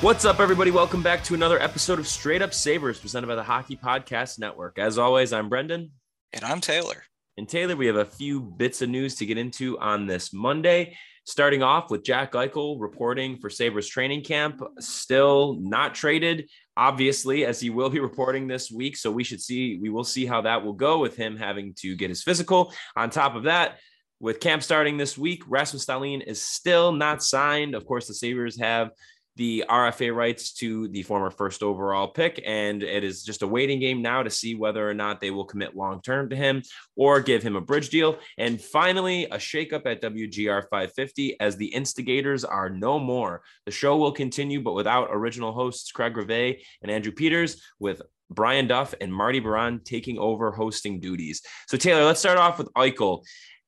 What's 0.00 0.24
up, 0.24 0.38
everybody? 0.38 0.70
Welcome 0.70 1.02
back 1.02 1.24
to 1.24 1.34
another 1.34 1.60
episode 1.60 1.98
of 1.98 2.06
Straight 2.06 2.40
Up 2.40 2.54
Sabres 2.54 3.00
presented 3.00 3.26
by 3.26 3.34
the 3.34 3.42
Hockey 3.42 3.76
Podcast 3.76 4.38
Network. 4.38 4.78
As 4.78 4.96
always, 4.96 5.32
I'm 5.32 5.48
Brendan. 5.48 5.90
And 6.32 6.44
I'm 6.44 6.60
Taylor. 6.60 7.02
And 7.36 7.48
Taylor, 7.48 7.74
we 7.74 7.88
have 7.88 7.96
a 7.96 8.04
few 8.04 8.40
bits 8.40 8.80
of 8.80 8.90
news 8.90 9.16
to 9.16 9.26
get 9.26 9.38
into 9.38 9.76
on 9.80 10.06
this 10.06 10.32
Monday. 10.32 10.96
Starting 11.24 11.64
off 11.64 11.90
with 11.90 12.04
Jack 12.04 12.34
Eichel 12.34 12.76
reporting 12.78 13.38
for 13.38 13.50
Sabres 13.50 13.88
training 13.88 14.22
camp, 14.22 14.62
still 14.78 15.56
not 15.58 15.96
traded, 15.96 16.48
obviously, 16.76 17.44
as 17.44 17.58
he 17.58 17.68
will 17.68 17.90
be 17.90 17.98
reporting 18.10 18.46
this 18.46 18.70
week. 18.70 18.96
So 18.96 19.10
we 19.10 19.24
should 19.24 19.40
see, 19.40 19.80
we 19.82 19.90
will 19.90 20.04
see 20.04 20.26
how 20.26 20.42
that 20.42 20.64
will 20.64 20.74
go 20.74 21.00
with 21.00 21.16
him 21.16 21.36
having 21.36 21.74
to 21.80 21.96
get 21.96 22.08
his 22.08 22.22
physical. 22.22 22.72
On 22.94 23.10
top 23.10 23.34
of 23.34 23.42
that, 23.42 23.80
with 24.20 24.38
camp 24.38 24.62
starting 24.62 24.96
this 24.96 25.18
week, 25.18 25.42
Rasmus 25.48 25.86
Dahlin 25.86 26.22
is 26.22 26.40
still 26.40 26.92
not 26.92 27.20
signed. 27.20 27.74
Of 27.74 27.84
course, 27.84 28.06
the 28.06 28.14
Sabres 28.14 28.58
have 28.60 28.90
the 29.38 29.64
RFA 29.70 30.14
rights 30.14 30.52
to 30.54 30.88
the 30.88 31.04
former 31.04 31.30
first 31.30 31.62
overall 31.62 32.08
pick. 32.08 32.42
And 32.44 32.82
it 32.82 33.04
is 33.04 33.22
just 33.22 33.42
a 33.42 33.46
waiting 33.46 33.78
game 33.78 34.02
now 34.02 34.24
to 34.24 34.30
see 34.30 34.56
whether 34.56 34.88
or 34.88 34.94
not 34.94 35.20
they 35.20 35.30
will 35.30 35.44
commit 35.44 35.76
long 35.76 36.02
term 36.02 36.28
to 36.30 36.36
him 36.36 36.62
or 36.96 37.20
give 37.20 37.42
him 37.42 37.54
a 37.54 37.60
bridge 37.60 37.88
deal. 37.88 38.18
And 38.36 38.60
finally, 38.60 39.24
a 39.26 39.38
shakeup 39.38 39.86
at 39.86 40.02
WGR 40.02 40.62
550 40.68 41.38
as 41.40 41.56
the 41.56 41.66
instigators 41.66 42.44
are 42.44 42.68
no 42.68 42.98
more. 42.98 43.42
The 43.64 43.70
show 43.70 43.96
will 43.96 44.12
continue, 44.12 44.60
but 44.60 44.74
without 44.74 45.08
original 45.12 45.52
hosts 45.52 45.92
Craig 45.92 46.16
Rivet 46.16 46.60
and 46.82 46.90
Andrew 46.90 47.12
Peters, 47.12 47.62
with 47.78 48.02
Brian 48.30 48.66
Duff 48.66 48.92
and 49.00 49.14
Marty 49.14 49.40
Biron 49.40 49.80
taking 49.84 50.18
over 50.18 50.50
hosting 50.50 51.00
duties. 51.00 51.42
So, 51.68 51.78
Taylor, 51.78 52.04
let's 52.04 52.20
start 52.20 52.38
off 52.38 52.58
with 52.58 52.72
Eichel 52.74 53.22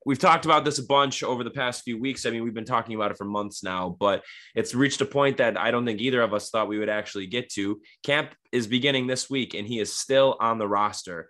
we've 0.07 0.19
talked 0.19 0.45
about 0.45 0.65
this 0.65 0.79
a 0.79 0.85
bunch 0.85 1.23
over 1.23 1.45
the 1.45 1.51
past 1.51 1.83
few 1.83 1.99
weeks. 1.99 2.25
I 2.25 2.31
mean, 2.31 2.43
we've 2.43 2.55
been 2.55 2.65
talking 2.65 2.95
about 2.95 3.11
it 3.11 3.19
for 3.19 3.25
months 3.25 3.63
now, 3.63 3.97
but 4.01 4.25
it's 4.55 4.75
reached 4.75 5.01
a 5.01 5.07
point 5.07 5.37
that 5.39 5.59
I 5.59 5.71
don't 5.71 5.85
think 5.85 6.01
either 6.01 6.23
of 6.23 6.33
us 6.33 6.51
thought 6.51 6.69
we 6.69 6.79
would 6.79 6.89
actually 6.89 7.27
get 7.27 7.51
to. 7.51 7.81
Camp 8.03 8.35
is 8.53 8.67
beginning 8.67 9.07
this 9.07 9.29
week, 9.29 9.55
and 9.55 9.67
he 9.67 9.79
is 9.79 9.93
still 9.93 10.37
on 10.41 10.59
the 10.59 10.69
roster. 10.69 11.29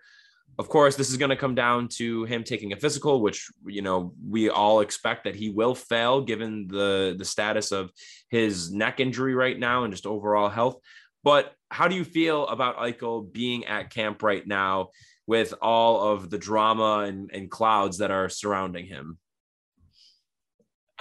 Of 0.59 0.69
course, 0.69 0.95
this 0.95 1.09
is 1.09 1.17
going 1.17 1.29
to 1.29 1.35
come 1.35 1.55
down 1.55 1.87
to 1.93 2.25
him 2.25 2.43
taking 2.43 2.73
a 2.73 2.75
physical, 2.75 3.21
which 3.21 3.49
you 3.65 3.81
know 3.81 4.13
we 4.27 4.49
all 4.49 4.81
expect 4.81 5.23
that 5.23 5.35
he 5.35 5.49
will 5.49 5.75
fail 5.75 6.21
given 6.21 6.67
the 6.67 7.15
the 7.17 7.25
status 7.25 7.71
of 7.71 7.89
his 8.29 8.71
neck 8.71 8.99
injury 8.99 9.33
right 9.33 9.57
now 9.57 9.85
and 9.85 9.93
just 9.93 10.05
overall 10.05 10.49
health. 10.49 10.75
But 11.23 11.53
how 11.69 11.87
do 11.87 11.95
you 11.95 12.03
feel 12.03 12.47
about 12.47 12.77
Eichel 12.77 13.31
being 13.31 13.65
at 13.65 13.91
camp 13.91 14.23
right 14.23 14.45
now? 14.45 14.89
With 15.31 15.53
all 15.61 16.11
of 16.11 16.29
the 16.29 16.37
drama 16.37 17.05
and, 17.07 17.31
and 17.33 17.49
clouds 17.49 17.99
that 17.99 18.11
are 18.11 18.27
surrounding 18.27 18.85
him? 18.85 19.17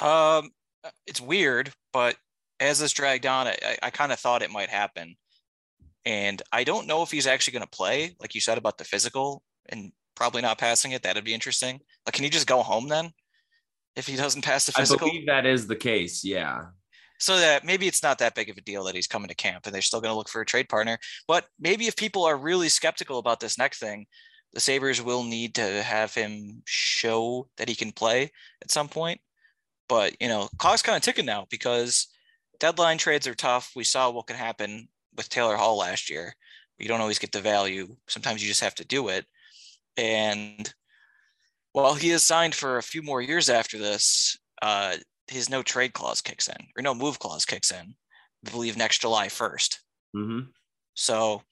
Um, 0.00 0.50
it's 1.04 1.20
weird, 1.20 1.72
but 1.92 2.14
as 2.60 2.78
this 2.78 2.92
dragged 2.92 3.26
on, 3.26 3.48
I, 3.48 3.76
I 3.82 3.90
kind 3.90 4.12
of 4.12 4.20
thought 4.20 4.42
it 4.42 4.52
might 4.52 4.68
happen. 4.68 5.16
And 6.04 6.40
I 6.52 6.62
don't 6.62 6.86
know 6.86 7.02
if 7.02 7.10
he's 7.10 7.26
actually 7.26 7.54
going 7.54 7.64
to 7.64 7.76
play, 7.76 8.14
like 8.20 8.36
you 8.36 8.40
said 8.40 8.56
about 8.56 8.78
the 8.78 8.84
physical 8.84 9.42
and 9.68 9.90
probably 10.14 10.42
not 10.42 10.58
passing 10.58 10.92
it. 10.92 11.02
That'd 11.02 11.24
be 11.24 11.34
interesting. 11.34 11.80
Like, 12.06 12.14
can 12.14 12.22
he 12.22 12.30
just 12.30 12.46
go 12.46 12.62
home 12.62 12.86
then 12.86 13.10
if 13.96 14.06
he 14.06 14.14
doesn't 14.14 14.44
pass 14.44 14.64
the 14.64 14.70
physical? 14.70 15.08
I 15.08 15.10
believe 15.10 15.26
that 15.26 15.44
is 15.44 15.66
the 15.66 15.74
case. 15.74 16.22
Yeah. 16.24 16.66
So 17.20 17.38
that 17.38 17.64
maybe 17.64 17.86
it's 17.86 18.02
not 18.02 18.18
that 18.18 18.34
big 18.34 18.48
of 18.48 18.56
a 18.56 18.62
deal 18.62 18.82
that 18.84 18.94
he's 18.94 19.06
coming 19.06 19.28
to 19.28 19.34
camp 19.34 19.66
and 19.66 19.74
they're 19.74 19.82
still 19.82 20.00
going 20.00 20.10
to 20.10 20.16
look 20.16 20.28
for 20.28 20.40
a 20.40 20.46
trade 20.46 20.68
partner. 20.68 20.98
But 21.28 21.44
maybe 21.58 21.86
if 21.86 21.94
people 21.94 22.24
are 22.24 22.36
really 22.36 22.70
skeptical 22.70 23.18
about 23.18 23.40
this 23.40 23.58
next 23.58 23.78
thing, 23.78 24.06
the 24.54 24.60
Sabres 24.60 25.02
will 25.02 25.22
need 25.22 25.54
to 25.56 25.82
have 25.82 26.14
him 26.14 26.62
show 26.64 27.46
that 27.58 27.68
he 27.68 27.74
can 27.74 27.92
play 27.92 28.32
at 28.62 28.70
some 28.70 28.88
point. 28.88 29.20
But, 29.88 30.16
you 30.20 30.28
know, 30.28 30.48
clock's 30.58 30.82
kind 30.82 30.96
of 30.96 31.02
ticking 31.02 31.26
now 31.26 31.46
because 31.50 32.08
deadline 32.58 32.98
trades 32.98 33.26
are 33.26 33.34
tough. 33.34 33.72
We 33.76 33.84
saw 33.84 34.10
what 34.10 34.26
can 34.26 34.36
happen 34.36 34.88
with 35.16 35.28
Taylor 35.28 35.56
Hall 35.56 35.76
last 35.76 36.08
year. 36.10 36.34
You 36.78 36.88
don't 36.88 37.00
always 37.00 37.18
get 37.18 37.32
the 37.32 37.40
value. 37.40 37.96
Sometimes 38.08 38.42
you 38.42 38.48
just 38.48 38.62
have 38.62 38.74
to 38.76 38.84
do 38.86 39.08
it. 39.08 39.26
And 39.96 40.72
while 41.72 41.94
he 41.94 42.10
is 42.10 42.22
signed 42.22 42.54
for 42.54 42.78
a 42.78 42.82
few 42.82 43.02
more 43.02 43.20
years 43.20 43.50
after 43.50 43.78
this, 43.78 44.38
uh, 44.62 44.96
his 45.30 45.48
no 45.48 45.62
trade 45.62 45.92
clause 45.92 46.20
kicks 46.20 46.48
in 46.48 46.66
or 46.76 46.82
no 46.82 46.94
move 46.94 47.18
clause 47.18 47.44
kicks 47.44 47.70
in, 47.70 47.94
I 48.46 48.50
believe 48.50 48.76
next 48.76 49.00
July 49.00 49.28
1st. 49.28 49.76
Mm-hmm. 50.16 50.40
So 50.94 51.42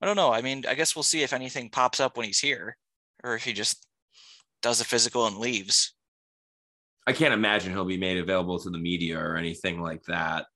I 0.00 0.06
don't 0.06 0.16
know. 0.16 0.32
I 0.32 0.42
mean, 0.42 0.64
I 0.68 0.74
guess 0.74 0.94
we'll 0.94 1.02
see 1.02 1.22
if 1.22 1.32
anything 1.32 1.70
pops 1.70 2.00
up 2.00 2.16
when 2.16 2.26
he's 2.26 2.38
here 2.38 2.76
or 3.24 3.34
if 3.34 3.44
he 3.44 3.52
just 3.52 3.86
does 4.62 4.80
a 4.80 4.84
physical 4.84 5.26
and 5.26 5.38
leaves. 5.38 5.94
I 7.06 7.12
can't 7.12 7.34
imagine 7.34 7.72
he'll 7.72 7.84
be 7.84 7.96
made 7.96 8.18
available 8.18 8.58
to 8.58 8.70
the 8.70 8.78
media 8.78 9.18
or 9.18 9.36
anything 9.36 9.80
like 9.80 10.02
that. 10.04 10.46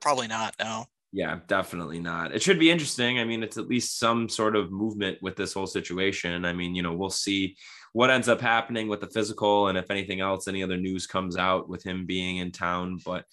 Probably 0.00 0.26
not. 0.26 0.54
No. 0.58 0.86
Yeah, 1.12 1.40
definitely 1.46 2.00
not. 2.00 2.34
It 2.34 2.42
should 2.42 2.58
be 2.58 2.70
interesting. 2.70 3.18
I 3.18 3.24
mean, 3.24 3.42
it's 3.42 3.58
at 3.58 3.68
least 3.68 3.98
some 3.98 4.30
sort 4.30 4.56
of 4.56 4.72
movement 4.72 5.18
with 5.20 5.36
this 5.36 5.52
whole 5.52 5.66
situation. 5.66 6.46
I 6.46 6.54
mean, 6.54 6.74
you 6.74 6.82
know, 6.82 6.94
we'll 6.94 7.10
see 7.10 7.56
what 7.92 8.10
ends 8.10 8.28
up 8.30 8.40
happening 8.40 8.88
with 8.88 9.00
the 9.02 9.10
physical 9.10 9.68
and 9.68 9.76
if 9.76 9.90
anything 9.90 10.20
else, 10.20 10.48
any 10.48 10.62
other 10.62 10.78
news 10.78 11.06
comes 11.06 11.36
out 11.36 11.68
with 11.68 11.82
him 11.82 12.06
being 12.06 12.38
in 12.38 12.50
town. 12.50 12.98
But 13.04 13.26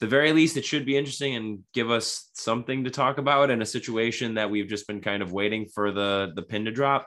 the 0.00 0.08
very 0.08 0.32
least, 0.32 0.56
it 0.56 0.64
should 0.64 0.84
be 0.84 0.96
interesting 0.96 1.36
and 1.36 1.60
give 1.72 1.88
us 1.88 2.30
something 2.32 2.82
to 2.82 2.90
talk 2.90 3.18
about 3.18 3.50
in 3.50 3.62
a 3.62 3.66
situation 3.66 4.34
that 4.34 4.50
we've 4.50 4.66
just 4.66 4.88
been 4.88 5.00
kind 5.00 5.22
of 5.22 5.30
waiting 5.30 5.66
for 5.66 5.92
the 5.92 6.32
the 6.34 6.42
pin 6.42 6.64
to 6.64 6.72
drop. 6.72 7.06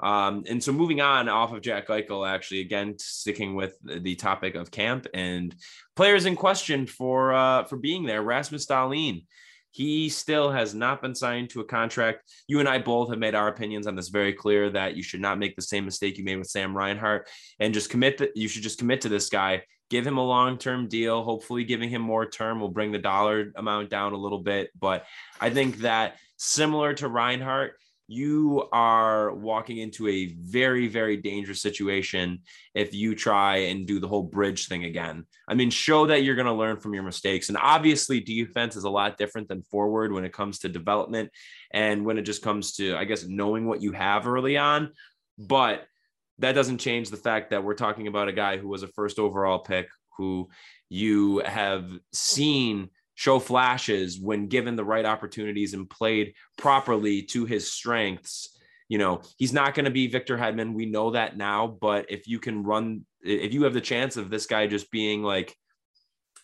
Um, 0.00 0.42
and 0.48 0.62
so 0.62 0.72
moving 0.72 1.00
on 1.00 1.30
off 1.30 1.52
of 1.54 1.62
Jack 1.62 1.86
Eichel, 1.86 2.28
actually, 2.28 2.60
again 2.60 2.96
sticking 2.98 3.54
with 3.54 3.78
the 3.82 4.16
topic 4.16 4.54
of 4.54 4.70
camp 4.70 5.06
and 5.14 5.54
players 5.96 6.26
in 6.26 6.36
question 6.36 6.86
for 6.86 7.32
uh, 7.32 7.64
for 7.64 7.76
being 7.78 8.04
there, 8.04 8.22
Rasmus 8.22 8.66
Dahlin. 8.66 9.24
He 9.72 10.10
still 10.10 10.52
has 10.52 10.74
not 10.74 11.00
been 11.00 11.14
signed 11.14 11.50
to 11.50 11.60
a 11.60 11.64
contract. 11.64 12.30
You 12.46 12.60
and 12.60 12.68
I 12.68 12.78
both 12.78 13.08
have 13.08 13.18
made 13.18 13.34
our 13.34 13.48
opinions 13.48 13.86
on 13.86 13.96
this 13.96 14.10
very 14.10 14.34
clear 14.34 14.70
that 14.70 14.96
you 14.96 15.02
should 15.02 15.20
not 15.20 15.38
make 15.38 15.56
the 15.56 15.62
same 15.62 15.86
mistake 15.86 16.18
you 16.18 16.24
made 16.24 16.36
with 16.36 16.50
Sam 16.50 16.76
Reinhart 16.76 17.28
and 17.58 17.72
just 17.72 17.88
commit 17.88 18.18
that 18.18 18.36
you 18.36 18.48
should 18.48 18.62
just 18.62 18.78
commit 18.78 19.00
to 19.00 19.08
this 19.08 19.30
guy, 19.30 19.62
give 19.88 20.06
him 20.06 20.18
a 20.18 20.24
long-term 20.24 20.88
deal. 20.88 21.24
Hopefully 21.24 21.64
giving 21.64 21.88
him 21.88 22.02
more 22.02 22.28
term 22.28 22.60
will 22.60 22.68
bring 22.68 22.92
the 22.92 22.98
dollar 22.98 23.50
amount 23.56 23.88
down 23.88 24.12
a 24.12 24.18
little 24.18 24.40
bit. 24.40 24.70
But 24.78 25.06
I 25.40 25.48
think 25.48 25.78
that 25.78 26.16
similar 26.36 26.92
to 26.94 27.08
Reinhart, 27.08 27.72
you 28.12 28.68
are 28.72 29.34
walking 29.34 29.78
into 29.78 30.06
a 30.06 30.34
very, 30.38 30.86
very 30.86 31.16
dangerous 31.16 31.62
situation 31.62 32.40
if 32.74 32.92
you 32.92 33.14
try 33.14 33.56
and 33.56 33.86
do 33.86 33.98
the 33.98 34.06
whole 34.06 34.22
bridge 34.22 34.68
thing 34.68 34.84
again. 34.84 35.24
I 35.48 35.54
mean, 35.54 35.70
show 35.70 36.06
that 36.06 36.22
you're 36.22 36.34
going 36.34 36.46
to 36.46 36.52
learn 36.52 36.78
from 36.78 36.92
your 36.92 37.02
mistakes. 37.02 37.48
And 37.48 37.56
obviously, 37.60 38.20
defense 38.20 38.76
is 38.76 38.84
a 38.84 38.90
lot 38.90 39.16
different 39.16 39.48
than 39.48 39.62
forward 39.62 40.12
when 40.12 40.24
it 40.24 40.32
comes 40.32 40.58
to 40.60 40.68
development 40.68 41.30
and 41.72 42.04
when 42.04 42.18
it 42.18 42.22
just 42.22 42.42
comes 42.42 42.72
to, 42.74 42.96
I 42.96 43.04
guess, 43.04 43.26
knowing 43.26 43.66
what 43.66 43.80
you 43.80 43.92
have 43.92 44.26
early 44.26 44.58
on. 44.58 44.92
But 45.38 45.84
that 46.38 46.52
doesn't 46.52 46.78
change 46.78 47.08
the 47.08 47.16
fact 47.16 47.50
that 47.50 47.64
we're 47.64 47.74
talking 47.74 48.08
about 48.08 48.28
a 48.28 48.32
guy 48.32 48.58
who 48.58 48.68
was 48.68 48.82
a 48.82 48.88
first 48.88 49.18
overall 49.18 49.60
pick 49.60 49.88
who 50.18 50.48
you 50.90 51.38
have 51.38 51.88
seen 52.12 52.90
show 53.14 53.38
flashes 53.38 54.18
when 54.18 54.46
given 54.46 54.76
the 54.76 54.84
right 54.84 55.04
opportunities 55.04 55.74
and 55.74 55.88
played 55.88 56.34
properly 56.56 57.22
to 57.22 57.44
his 57.44 57.70
strengths 57.70 58.58
you 58.92 58.98
know, 58.98 59.22
he's 59.38 59.54
not 59.54 59.72
going 59.72 59.86
to 59.86 59.90
be 59.90 60.06
Victor 60.06 60.36
Hedman. 60.36 60.74
We 60.74 60.84
know 60.84 61.12
that 61.12 61.34
now, 61.34 61.66
but 61.66 62.10
if 62.10 62.28
you 62.28 62.38
can 62.38 62.62
run, 62.62 63.06
if 63.22 63.54
you 63.54 63.62
have 63.62 63.72
the 63.72 63.80
chance 63.80 64.18
of 64.18 64.28
this 64.28 64.44
guy 64.44 64.66
just 64.66 64.90
being 64.90 65.22
like 65.22 65.56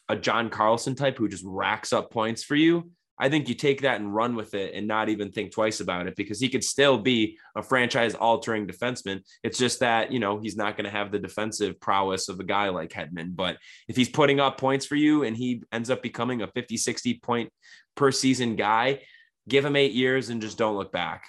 a 0.09 0.17
John 0.17 0.49
Carlson 0.49 0.94
type 0.94 1.19
who 1.19 1.29
just 1.29 1.44
racks 1.47 1.93
up 1.93 2.11
points 2.11 2.43
for 2.43 2.55
you, 2.55 2.91
I 3.20 3.29
think 3.29 3.49
you 3.49 3.55
take 3.55 3.82
that 3.82 4.00
and 4.00 4.15
run 4.15 4.37
with 4.37 4.55
it 4.55 4.75
and 4.75 4.87
not 4.87 5.09
even 5.09 5.32
think 5.32 5.53
twice 5.53 5.81
about 5.81 6.06
it 6.06 6.15
because 6.15 6.41
he 6.41 6.49
could 6.49 6.62
still 6.62 6.99
be 6.99 7.38
a 7.56 7.62
franchise 7.62 8.15
altering 8.15 8.67
defenseman. 8.67 9.20
It's 9.43 9.59
just 9.59 9.81
that, 9.81 10.12
you 10.12 10.20
know, 10.20 10.38
he's 10.38 10.56
not 10.56 10.76
going 10.76 10.85
to 10.85 10.91
have 10.91 11.11
the 11.11 11.19
defensive 11.19 11.81
prowess 11.81 12.29
of 12.29 12.38
a 12.38 12.44
guy 12.44 12.69
like 12.69 12.91
Hedman. 12.91 13.35
But 13.35 13.59
if 13.88 13.97
he's 13.97 14.09
putting 14.09 14.38
up 14.38 14.59
points 14.59 14.87
for 14.87 14.94
you 14.94 15.25
and 15.25 15.37
he 15.37 15.62
ends 15.73 15.91
up 15.91 16.03
becoming 16.03 16.43
a 16.43 16.47
50, 16.47 16.76
60 16.76 17.15
point 17.15 17.50
per 17.97 18.12
season 18.12 18.55
guy, 18.55 19.00
give 19.49 19.64
him 19.64 19.76
eight 19.76 19.93
years 19.93 20.29
and 20.29 20.41
just 20.41 20.59
don't 20.59 20.76
look 20.76 20.93
back. 20.93 21.25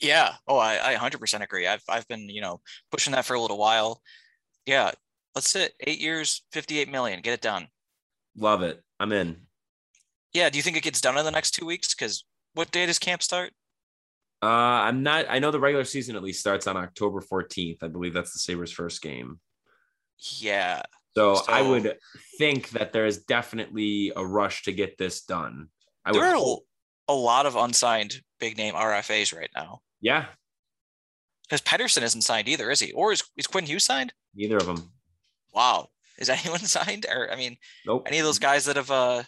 Yeah. 0.00 0.34
Oh, 0.46 0.58
I, 0.58 0.92
I 0.92 0.94
100% 0.96 1.42
agree. 1.42 1.66
I've, 1.66 1.82
I've 1.88 2.06
been, 2.08 2.28
you 2.28 2.42
know, 2.42 2.60
pushing 2.90 3.12
that 3.14 3.24
for 3.24 3.34
a 3.34 3.40
little 3.40 3.58
while. 3.58 4.02
Yeah. 4.66 4.92
Let's 5.34 5.48
sit 5.48 5.72
eight 5.80 5.98
years, 5.98 6.44
58 6.52 6.90
million, 6.90 7.22
get 7.22 7.32
it 7.32 7.40
done. 7.40 7.68
Love 8.36 8.62
it. 8.62 8.82
I'm 9.00 9.12
in. 9.12 9.36
Yeah. 10.32 10.50
Do 10.50 10.58
you 10.58 10.62
think 10.62 10.76
it 10.76 10.82
gets 10.82 11.00
done 11.00 11.18
in 11.18 11.24
the 11.24 11.30
next 11.30 11.52
two 11.52 11.66
weeks? 11.66 11.94
Because 11.94 12.24
what 12.54 12.70
day 12.70 12.86
does 12.86 12.98
camp 12.98 13.22
start? 13.22 13.52
Uh, 14.42 14.46
I'm 14.86 15.02
not. 15.02 15.26
I 15.28 15.38
know 15.38 15.50
the 15.50 15.60
regular 15.60 15.84
season 15.84 16.16
at 16.16 16.22
least 16.22 16.40
starts 16.40 16.66
on 16.66 16.76
October 16.76 17.20
14th. 17.20 17.82
I 17.82 17.88
believe 17.88 18.12
that's 18.12 18.32
the 18.32 18.40
Sabres' 18.40 18.72
first 18.72 19.00
game. 19.00 19.38
Yeah. 20.38 20.82
So, 21.16 21.36
so 21.36 21.44
I 21.48 21.62
would 21.62 21.96
think 22.38 22.70
that 22.70 22.92
there 22.92 23.06
is 23.06 23.24
definitely 23.24 24.12
a 24.16 24.24
rush 24.24 24.62
to 24.64 24.72
get 24.72 24.98
this 24.98 25.22
done. 25.22 25.68
I 26.04 26.12
there 26.12 26.22
would 26.22 26.42
are 26.42 26.56
a 27.08 27.14
lot 27.14 27.46
of 27.46 27.54
unsigned 27.56 28.20
big 28.40 28.56
name 28.56 28.74
RFAs 28.74 29.36
right 29.36 29.50
now. 29.54 29.80
Yeah. 30.00 30.26
Because 31.44 31.60
Pettersson 31.60 32.02
isn't 32.02 32.22
signed 32.22 32.48
either, 32.48 32.70
is 32.70 32.80
he? 32.80 32.92
Or 32.92 33.12
is, 33.12 33.22
is 33.36 33.46
Quinn 33.46 33.66
Hughes 33.66 33.84
signed? 33.84 34.12
Neither 34.34 34.56
of 34.56 34.66
them. 34.66 34.90
Wow. 35.52 35.88
Is 36.18 36.28
anyone 36.30 36.60
signed? 36.60 37.06
Or 37.08 37.30
I 37.30 37.36
mean, 37.36 37.56
nope. 37.86 38.04
any 38.06 38.18
of 38.18 38.24
those 38.24 38.38
guys 38.38 38.64
that 38.64 38.76
have 38.76 38.90
uh 38.90 39.22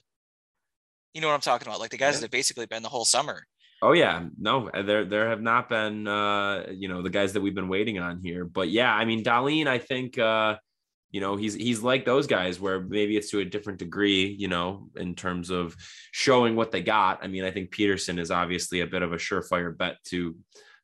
you 1.14 1.20
know 1.20 1.28
what 1.28 1.34
I'm 1.34 1.40
talking 1.40 1.66
about, 1.68 1.80
like 1.80 1.90
the 1.90 1.96
guys 1.96 2.14
yeah. 2.14 2.20
that 2.20 2.24
have 2.24 2.30
basically 2.30 2.66
been 2.66 2.82
the 2.82 2.88
whole 2.88 3.04
summer. 3.04 3.46
Oh 3.80 3.92
yeah, 3.92 4.24
no, 4.38 4.70
there 4.72 5.04
there 5.04 5.28
have 5.28 5.42
not 5.42 5.68
been 5.68 6.08
uh, 6.08 6.66
you 6.70 6.88
know 6.88 7.02
the 7.02 7.10
guys 7.10 7.32
that 7.34 7.40
we've 7.40 7.54
been 7.54 7.68
waiting 7.68 7.98
on 7.98 8.20
here, 8.22 8.44
but 8.44 8.68
yeah, 8.70 8.92
I 8.92 9.04
mean 9.04 9.22
Dahlin, 9.22 9.66
I 9.66 9.78
think 9.78 10.18
uh, 10.18 10.56
you 11.10 11.20
know 11.20 11.36
he's 11.36 11.54
he's 11.54 11.82
like 11.82 12.04
those 12.04 12.26
guys 12.26 12.58
where 12.58 12.80
maybe 12.80 13.16
it's 13.16 13.30
to 13.30 13.40
a 13.40 13.44
different 13.44 13.78
degree, 13.78 14.26
you 14.38 14.48
know, 14.48 14.88
in 14.96 15.14
terms 15.14 15.50
of 15.50 15.76
showing 16.12 16.56
what 16.56 16.72
they 16.72 16.82
got. 16.82 17.22
I 17.22 17.28
mean, 17.28 17.44
I 17.44 17.50
think 17.50 17.74
Pettersson 17.74 18.18
is 18.18 18.30
obviously 18.30 18.80
a 18.80 18.86
bit 18.86 19.02
of 19.02 19.12
a 19.12 19.16
surefire 19.16 19.76
bet 19.76 19.96
to 20.06 20.34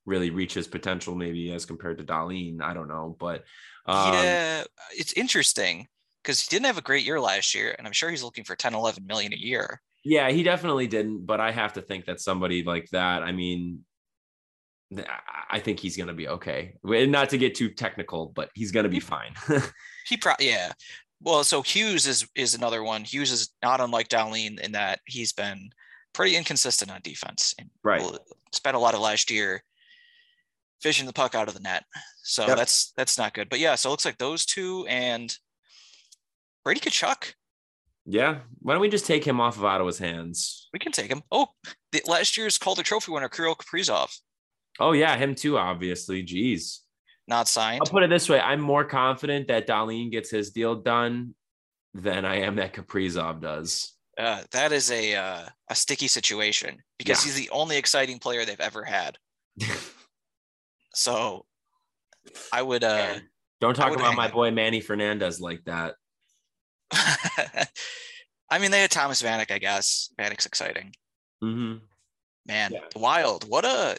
really 0.04 0.30
reach 0.30 0.54
his 0.54 0.68
potential, 0.68 1.14
maybe 1.14 1.52
as 1.52 1.64
compared 1.64 1.98
to 1.98 2.04
Dahlin. 2.04 2.60
I 2.60 2.74
don't 2.74 2.88
know, 2.88 3.16
but 3.18 3.44
um, 3.86 4.12
yeah, 4.14 4.64
it's 4.92 5.14
interesting 5.14 5.88
because 6.22 6.40
he 6.40 6.48
didn't 6.54 6.66
have 6.66 6.78
a 6.78 6.82
great 6.82 7.06
year 7.06 7.20
last 7.20 7.54
year, 7.54 7.74
and 7.78 7.86
I'm 7.86 7.92
sure 7.92 8.10
he's 8.10 8.22
looking 8.22 8.44
for 8.44 8.56
10, 8.56 8.74
11 8.74 9.06
million 9.06 9.32
a 9.32 9.36
year. 9.36 9.80
Yeah, 10.02 10.30
he 10.30 10.42
definitely 10.42 10.86
didn't, 10.86 11.26
but 11.26 11.40
I 11.40 11.50
have 11.50 11.74
to 11.74 11.82
think 11.82 12.06
that 12.06 12.20
somebody 12.20 12.62
like 12.62 12.88
that, 12.90 13.22
I 13.22 13.32
mean, 13.32 13.84
I 15.50 15.60
think 15.60 15.78
he's 15.78 15.96
going 15.96 16.08
to 16.08 16.14
be 16.14 16.28
okay. 16.28 16.74
Not 16.82 17.30
to 17.30 17.38
get 17.38 17.54
too 17.54 17.70
technical, 17.70 18.32
but 18.34 18.50
he's 18.54 18.72
going 18.72 18.84
to 18.84 18.90
be 18.90 19.00
fine. 19.00 19.34
he 20.06 20.16
probably, 20.16 20.48
yeah. 20.48 20.72
Well, 21.20 21.44
so 21.44 21.62
Hughes 21.62 22.06
is 22.06 22.26
is 22.34 22.54
another 22.54 22.82
one. 22.82 23.04
Hughes 23.04 23.30
is 23.30 23.50
not 23.62 23.80
unlike 23.80 24.08
Dahlin 24.08 24.58
in 24.58 24.72
that 24.72 25.00
he's 25.06 25.32
been 25.32 25.70
pretty 26.12 26.34
inconsistent 26.34 26.90
on 26.90 27.00
defense. 27.02 27.54
And 27.58 27.70
right. 27.84 28.02
Spent 28.52 28.74
a 28.74 28.80
lot 28.80 28.94
of 28.94 29.00
last 29.00 29.30
year 29.30 29.62
fishing 30.80 31.06
the 31.06 31.12
puck 31.12 31.34
out 31.34 31.46
of 31.46 31.54
the 31.54 31.60
net. 31.60 31.84
So 32.22 32.46
yep. 32.46 32.56
that's 32.56 32.92
that's 32.96 33.18
not 33.18 33.34
good. 33.34 33.48
But 33.48 33.60
yeah, 33.60 33.74
so 33.74 33.90
it 33.90 33.92
looks 33.92 34.04
like 34.04 34.18
those 34.18 34.46
two 34.46 34.86
and 34.88 35.36
Brady 36.64 36.80
Tkachuk 36.80 37.34
yeah. 38.10 38.38
Why 38.60 38.74
don't 38.74 38.80
we 38.80 38.88
just 38.88 39.06
take 39.06 39.24
him 39.24 39.40
off 39.40 39.56
of 39.56 39.64
Ottawa's 39.64 39.98
hands? 39.98 40.68
We 40.72 40.78
can 40.78 40.92
take 40.92 41.10
him. 41.10 41.22
Oh, 41.30 41.48
the, 41.92 42.02
last 42.06 42.36
year's 42.36 42.58
Calder 42.58 42.82
Trophy 42.82 43.12
winner, 43.12 43.28
Kirill 43.28 43.54
Kaprizov. 43.54 44.10
Oh, 44.78 44.92
yeah. 44.92 45.16
Him 45.16 45.34
too, 45.34 45.56
obviously. 45.58 46.22
Jeez. 46.24 46.78
Not 47.28 47.46
signed. 47.46 47.80
I'll 47.84 47.90
put 47.90 48.02
it 48.02 48.10
this 48.10 48.28
way 48.28 48.40
I'm 48.40 48.60
more 48.60 48.84
confident 48.84 49.48
that 49.48 49.66
Dahlin 49.66 50.10
gets 50.10 50.30
his 50.30 50.50
deal 50.50 50.74
done 50.74 51.34
than 51.94 52.24
I 52.24 52.40
am 52.40 52.56
that 52.56 52.72
Kaprizov 52.72 53.40
does. 53.40 53.92
Uh, 54.18 54.42
that 54.50 54.72
is 54.72 54.90
a 54.90 55.14
uh, 55.14 55.42
a 55.68 55.74
sticky 55.74 56.08
situation 56.08 56.78
because 56.98 57.24
yeah. 57.24 57.32
he's 57.32 57.40
the 57.40 57.50
only 57.50 57.76
exciting 57.76 58.18
player 58.18 58.44
they've 58.44 58.60
ever 58.60 58.84
had. 58.84 59.16
so 60.94 61.46
I 62.52 62.62
would 62.62 62.84
uh 62.84 63.20
don't 63.60 63.74
talk 63.74 63.94
about 63.94 64.16
my 64.16 64.28
boy 64.28 64.50
Manny 64.50 64.80
Fernandez 64.80 65.40
like 65.40 65.64
that. 65.64 65.94
I 68.50 68.58
mean, 68.58 68.70
they 68.70 68.80
had 68.80 68.90
Thomas 68.90 69.22
Vanek, 69.22 69.50
I 69.50 69.58
guess. 69.58 70.12
Vanek's 70.18 70.46
exciting. 70.46 70.92
Mm-hmm. 71.42 71.84
Man, 72.46 72.72
yeah. 72.72 72.80
wild. 72.96 73.48
What 73.48 73.64
a 73.64 73.96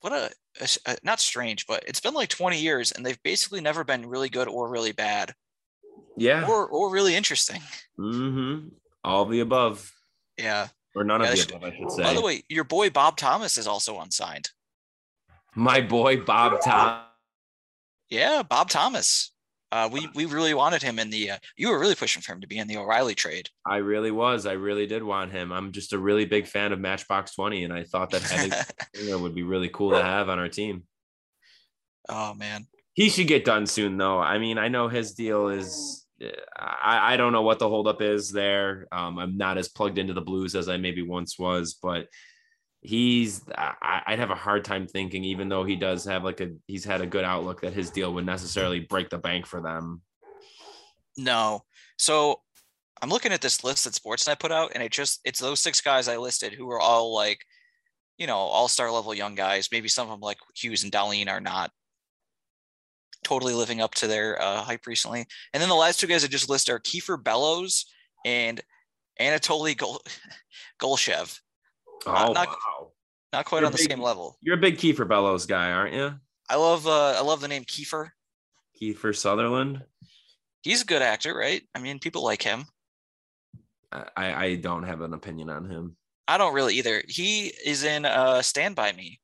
what 0.00 0.12
a, 0.12 0.30
a, 0.60 0.68
a, 0.86 0.96
not 1.02 1.20
strange, 1.20 1.66
but 1.66 1.84
it's 1.86 2.00
been 2.00 2.14
like 2.14 2.30
20 2.30 2.58
years 2.58 2.92
and 2.92 3.04
they've 3.04 3.22
basically 3.22 3.60
never 3.60 3.84
been 3.84 4.08
really 4.08 4.30
good 4.30 4.48
or 4.48 4.68
really 4.70 4.92
bad. 4.92 5.34
Yeah. 6.16 6.46
Or 6.48 6.66
or 6.66 6.90
really 6.90 7.14
interesting. 7.14 7.60
Mm-hmm. 7.98 8.68
All 9.04 9.26
the 9.26 9.40
above. 9.40 9.92
Yeah. 10.38 10.68
Or 10.94 11.04
none 11.04 11.20
yeah, 11.20 11.32
of 11.32 11.36
the 11.36 11.54
above, 11.54 11.64
I 11.64 11.76
should 11.76 11.90
say. 11.90 12.02
By 12.02 12.14
the 12.14 12.20
way, 12.20 12.42
your 12.48 12.64
boy 12.64 12.90
Bob 12.90 13.16
Thomas 13.16 13.56
is 13.58 13.66
also 13.66 14.00
unsigned. 14.00 14.50
My 15.54 15.80
boy 15.80 16.18
Bob 16.18 16.60
Thomas. 16.62 17.04
Yeah, 18.08 18.42
Bob 18.42 18.70
Thomas. 18.70 19.32
Uh, 19.72 19.88
we 19.92 20.08
we 20.14 20.24
really 20.26 20.54
wanted 20.54 20.82
him 20.82 20.98
in 20.98 21.10
the. 21.10 21.32
Uh, 21.32 21.38
you 21.56 21.70
were 21.70 21.78
really 21.78 21.94
pushing 21.94 22.22
for 22.22 22.32
him 22.32 22.40
to 22.40 22.48
be 22.48 22.58
in 22.58 22.66
the 22.66 22.76
O'Reilly 22.76 23.14
trade. 23.14 23.48
I 23.64 23.76
really 23.76 24.10
was. 24.10 24.44
I 24.44 24.52
really 24.52 24.86
did 24.86 25.02
want 25.02 25.30
him. 25.30 25.52
I'm 25.52 25.70
just 25.70 25.92
a 25.92 25.98
really 25.98 26.24
big 26.24 26.46
fan 26.46 26.72
of 26.72 26.80
Matchbox 26.80 27.34
Twenty, 27.34 27.62
and 27.62 27.72
I 27.72 27.84
thought 27.84 28.10
that 28.10 28.22
having 28.22 29.22
would 29.22 29.34
be 29.34 29.44
really 29.44 29.68
cool 29.68 29.90
to 29.90 30.02
have 30.02 30.28
on 30.28 30.38
our 30.40 30.48
team. 30.48 30.84
Oh 32.08 32.34
man, 32.34 32.66
he 32.94 33.08
should 33.08 33.28
get 33.28 33.44
done 33.44 33.66
soon, 33.66 33.96
though. 33.96 34.18
I 34.18 34.38
mean, 34.38 34.58
I 34.58 34.68
know 34.68 34.88
his 34.88 35.12
deal 35.12 35.48
is. 35.48 36.04
I, 36.58 37.14
I 37.14 37.16
don't 37.16 37.32
know 37.32 37.42
what 37.42 37.58
the 37.58 37.68
holdup 37.68 38.02
is 38.02 38.30
there. 38.30 38.86
Um, 38.92 39.18
I'm 39.18 39.38
not 39.38 39.56
as 39.56 39.68
plugged 39.68 39.96
into 39.96 40.12
the 40.12 40.20
Blues 40.20 40.54
as 40.54 40.68
I 40.68 40.76
maybe 40.76 41.00
once 41.00 41.38
was, 41.38 41.78
but 41.80 42.08
he's 42.82 43.42
I, 43.56 44.02
would 44.08 44.18
have 44.18 44.30
a 44.30 44.34
hard 44.34 44.64
time 44.64 44.86
thinking 44.86 45.22
even 45.24 45.48
though 45.48 45.64
he 45.64 45.76
does 45.76 46.04
have 46.06 46.24
like 46.24 46.40
a 46.40 46.52
he's 46.66 46.84
had 46.84 47.00
a 47.00 47.06
good 47.06 47.24
outlook 47.24 47.60
that 47.60 47.74
his 47.74 47.90
deal 47.90 48.14
would 48.14 48.26
necessarily 48.26 48.80
break 48.80 49.10
the 49.10 49.18
bank 49.18 49.46
for 49.46 49.60
them. 49.60 50.02
No. 51.16 51.62
So 51.98 52.40
i'm 53.02 53.10
looking 53.10 53.32
at 53.32 53.40
this 53.40 53.64
list 53.64 53.84
that 53.84 53.94
sportsnet 53.94 54.38
put 54.38 54.52
out 54.52 54.72
and 54.74 54.82
it 54.82 54.92
just 54.92 55.20
it's 55.24 55.40
those 55.40 55.58
six 55.58 55.80
guys 55.80 56.06
i 56.06 56.18
listed 56.18 56.52
who 56.52 56.70
are 56.70 56.78
all 56.78 57.14
like 57.14 57.40
you 58.20 58.26
know 58.26 58.36
all-star 58.36 58.92
level 58.92 59.14
young 59.14 59.34
guys. 59.34 59.70
Maybe 59.72 59.88
some 59.88 60.06
of 60.06 60.12
them 60.12 60.20
like 60.20 60.38
hughes 60.54 60.84
and 60.84 60.92
Dahlin 60.92 61.28
are 61.28 61.40
not 61.40 61.72
totally 63.24 63.54
living 63.54 63.80
up 63.80 63.94
to 63.96 64.06
their 64.06 64.40
uh, 64.40 64.58
hype 64.62 64.86
recently. 64.86 65.26
And 65.52 65.60
then 65.60 65.68
the 65.68 65.74
last 65.74 65.98
two 65.98 66.06
guys 66.06 66.22
i 66.22 66.28
just 66.28 66.48
listed 66.48 66.74
are 66.74 66.78
kiefer 66.78 67.22
bellows 67.22 67.86
and 68.24 68.60
anatoly 69.18 69.76
Gol- 69.76 70.02
Golyshev 70.80 71.40
Oh, 72.06 72.12
not, 72.12 72.34
not, 72.34 72.48
wow. 72.48 72.92
Not 73.32 73.44
quite 73.44 73.58
you're 73.60 73.66
on 73.66 73.72
the 73.72 73.78
big, 73.78 73.90
same 73.90 74.00
level. 74.00 74.36
You're 74.40 74.56
a 74.56 74.60
big 74.60 74.76
Kiefer 74.76 75.06
Bellows 75.06 75.46
guy, 75.46 75.70
aren't 75.70 75.94
you? 75.94 76.14
I 76.48 76.56
love 76.56 76.86
uh 76.86 77.14
I 77.16 77.22
love 77.22 77.40
the 77.40 77.48
name 77.48 77.64
Kiefer. 77.64 78.10
Kiefer 78.80 79.16
Sutherland. 79.16 79.82
He's 80.62 80.82
a 80.82 80.86
good 80.86 81.02
actor, 81.02 81.34
right? 81.34 81.62
I 81.74 81.78
mean, 81.80 81.98
people 81.98 82.24
like 82.24 82.42
him. 82.42 82.64
I 83.92 84.04
I 84.16 84.54
don't 84.56 84.84
have 84.84 85.00
an 85.00 85.14
opinion 85.14 85.50
on 85.50 85.68
him. 85.68 85.96
I 86.26 86.38
don't 86.38 86.54
really 86.54 86.74
either. 86.76 87.02
He 87.06 87.52
is 87.64 87.84
in 87.84 88.04
uh 88.04 88.42
Stand 88.42 88.74
by 88.74 88.92
Me. 88.92 89.20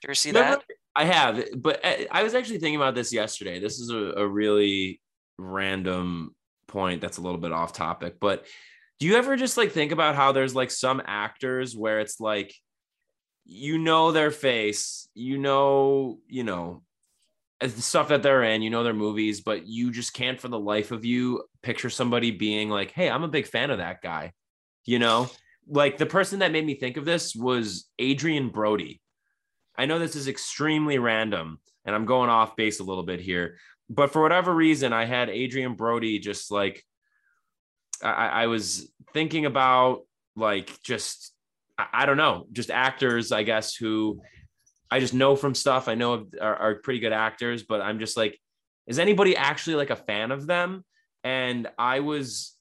Did 0.00 0.04
you 0.04 0.08
ever 0.08 0.14
see 0.14 0.30
that? 0.32 0.62
I 0.94 1.04
have, 1.04 1.42
but 1.56 1.82
uh, 1.84 2.04
I 2.10 2.22
was 2.22 2.34
actually 2.34 2.58
thinking 2.58 2.76
about 2.76 2.94
this 2.94 3.12
yesterday. 3.12 3.58
This 3.58 3.78
is 3.78 3.88
a, 3.90 4.12
a 4.20 4.26
really 4.26 5.00
random 5.38 6.34
point 6.66 7.00
that's 7.00 7.16
a 7.16 7.22
little 7.22 7.38
bit 7.38 7.52
off 7.52 7.72
topic, 7.72 8.16
but 8.20 8.44
do 9.02 9.08
you 9.08 9.16
ever 9.16 9.34
just 9.34 9.56
like 9.56 9.72
think 9.72 9.90
about 9.90 10.14
how 10.14 10.30
there's 10.30 10.54
like 10.54 10.70
some 10.70 11.02
actors 11.04 11.76
where 11.76 11.98
it's 11.98 12.20
like 12.20 12.54
you 13.44 13.76
know 13.76 14.12
their 14.12 14.30
face, 14.30 15.08
you 15.12 15.38
know, 15.38 16.20
you 16.28 16.44
know, 16.44 16.84
uh, 17.60 17.66
the 17.66 17.82
stuff 17.82 18.10
that 18.10 18.22
they're 18.22 18.44
in, 18.44 18.62
you 18.62 18.70
know 18.70 18.84
their 18.84 18.94
movies, 18.94 19.40
but 19.40 19.66
you 19.66 19.90
just 19.90 20.14
can't 20.14 20.40
for 20.40 20.46
the 20.46 20.56
life 20.56 20.92
of 20.92 21.04
you 21.04 21.42
picture 21.64 21.90
somebody 21.90 22.30
being 22.30 22.70
like, 22.70 22.92
"Hey, 22.92 23.10
I'm 23.10 23.24
a 23.24 23.28
big 23.28 23.48
fan 23.48 23.72
of 23.72 23.78
that 23.78 24.02
guy." 24.02 24.34
You 24.84 25.00
know? 25.00 25.28
Like 25.66 25.98
the 25.98 26.06
person 26.06 26.38
that 26.38 26.52
made 26.52 26.64
me 26.64 26.76
think 26.76 26.96
of 26.96 27.04
this 27.04 27.34
was 27.34 27.88
Adrien 28.00 28.50
Brody. 28.50 29.00
I 29.76 29.86
know 29.86 29.98
this 29.98 30.14
is 30.14 30.28
extremely 30.28 30.98
random 30.98 31.58
and 31.84 31.96
I'm 31.96 32.06
going 32.06 32.30
off 32.30 32.54
base 32.54 32.78
a 32.78 32.84
little 32.84 33.02
bit 33.02 33.18
here, 33.18 33.56
but 33.90 34.12
for 34.12 34.22
whatever 34.22 34.54
reason, 34.54 34.92
I 34.92 35.06
had 35.06 35.28
Adrien 35.28 35.74
Brody 35.74 36.20
just 36.20 36.52
like 36.52 36.84
I, 38.02 38.28
I 38.28 38.46
was 38.46 38.90
thinking 39.12 39.46
about 39.46 40.02
like 40.36 40.82
just 40.82 41.32
I, 41.78 41.86
I 41.92 42.06
don't 42.06 42.16
know, 42.16 42.46
just 42.52 42.70
actors, 42.70 43.32
I 43.32 43.42
guess, 43.42 43.74
who 43.74 44.20
I 44.90 45.00
just 45.00 45.14
know 45.14 45.36
from 45.36 45.54
stuff 45.54 45.88
I 45.88 45.94
know 45.94 46.26
are, 46.40 46.56
are 46.56 46.74
pretty 46.76 47.00
good 47.00 47.12
actors, 47.12 47.62
but 47.62 47.80
I'm 47.80 47.98
just 47.98 48.16
like, 48.16 48.38
is 48.86 48.98
anybody 48.98 49.36
actually 49.36 49.76
like 49.76 49.90
a 49.90 49.96
fan 49.96 50.30
of 50.30 50.46
them? 50.46 50.84
And 51.24 51.68
I 51.78 52.00
was 52.00 52.54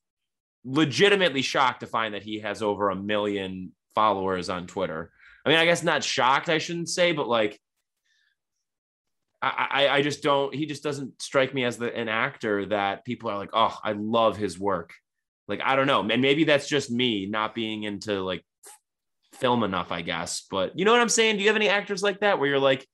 legitimately 0.64 1.42
shocked 1.42 1.82
to 1.82 1.88
find 1.88 2.14
that 2.14 2.24
he 2.24 2.40
has 2.40 2.62
over 2.62 2.90
a 2.90 2.96
million 2.96 3.72
followers 3.96 4.50
on 4.50 4.68
Twitter. 4.68 5.12
I 5.46 5.50
mean, 5.50 5.58
I 5.58 5.66
guess 5.66 5.84
not 5.84 6.04
shocked, 6.04 6.50
I 6.50 6.60
shouldn't 6.60 6.90
say, 6.90 7.12
but 7.12 7.28
like, 7.28 7.60
I, 9.42 9.68
I, 9.72 9.90
I 9.98 10.02
just 10.04 10.22
don't. 10.22 10.54
He 10.54 10.68
just 10.68 10.84
doesn't 10.84 11.20
strike 11.22 11.54
me 11.54 11.64
as 11.66 11.78
the 11.78 11.94
an 11.96 12.08
actor 12.08 12.68
that 12.68 13.04
people 13.06 13.30
are 13.32 13.38
like, 13.38 13.50
oh, 13.54 13.76
I 13.84 13.94
love 13.94 14.38
his 14.38 14.60
work. 14.60 14.94
Like, 15.52 15.62
I 15.64 15.76
don't 15.76 15.88
know, 15.88 16.00
and 16.00 16.22
maybe 16.22 16.46
that's 16.46 16.68
just 16.68 16.90
me 16.90 17.26
not 17.26 17.54
being 17.54 17.84
into 17.84 18.22
like 18.22 18.44
film 19.34 19.64
enough, 19.64 19.92
I 19.92 20.02
guess. 20.02 20.46
But 20.50 20.80
you 20.80 20.86
know 20.86 20.92
what 20.92 21.02
I'm 21.02 21.10
saying? 21.10 21.36
Do 21.36 21.42
you 21.42 21.50
have 21.50 21.58
any 21.58 21.68
actors 21.68 22.02
like 22.02 22.22
that 22.22 22.40
where 22.40 22.48
you're 22.48 22.60
like, 22.60 22.88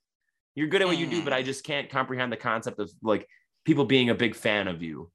you're 0.56 0.68
good 0.68 0.82
at 0.82 0.88
what 0.88 0.98
you 0.98 1.06
do, 1.06 1.24
but 1.24 1.34
I 1.34 1.42
hmm. 1.42 1.46
just 1.46 1.64
can't 1.64 1.88
comprehend 1.88 2.32
the 2.32 2.38
concept 2.38 2.80
of 2.80 2.92
like 3.04 3.28
people 3.64 3.86
being 3.86 4.10
a 4.10 4.16
big 4.16 4.36
fan 4.36 4.68
of 4.68 4.82
you? 4.82 5.12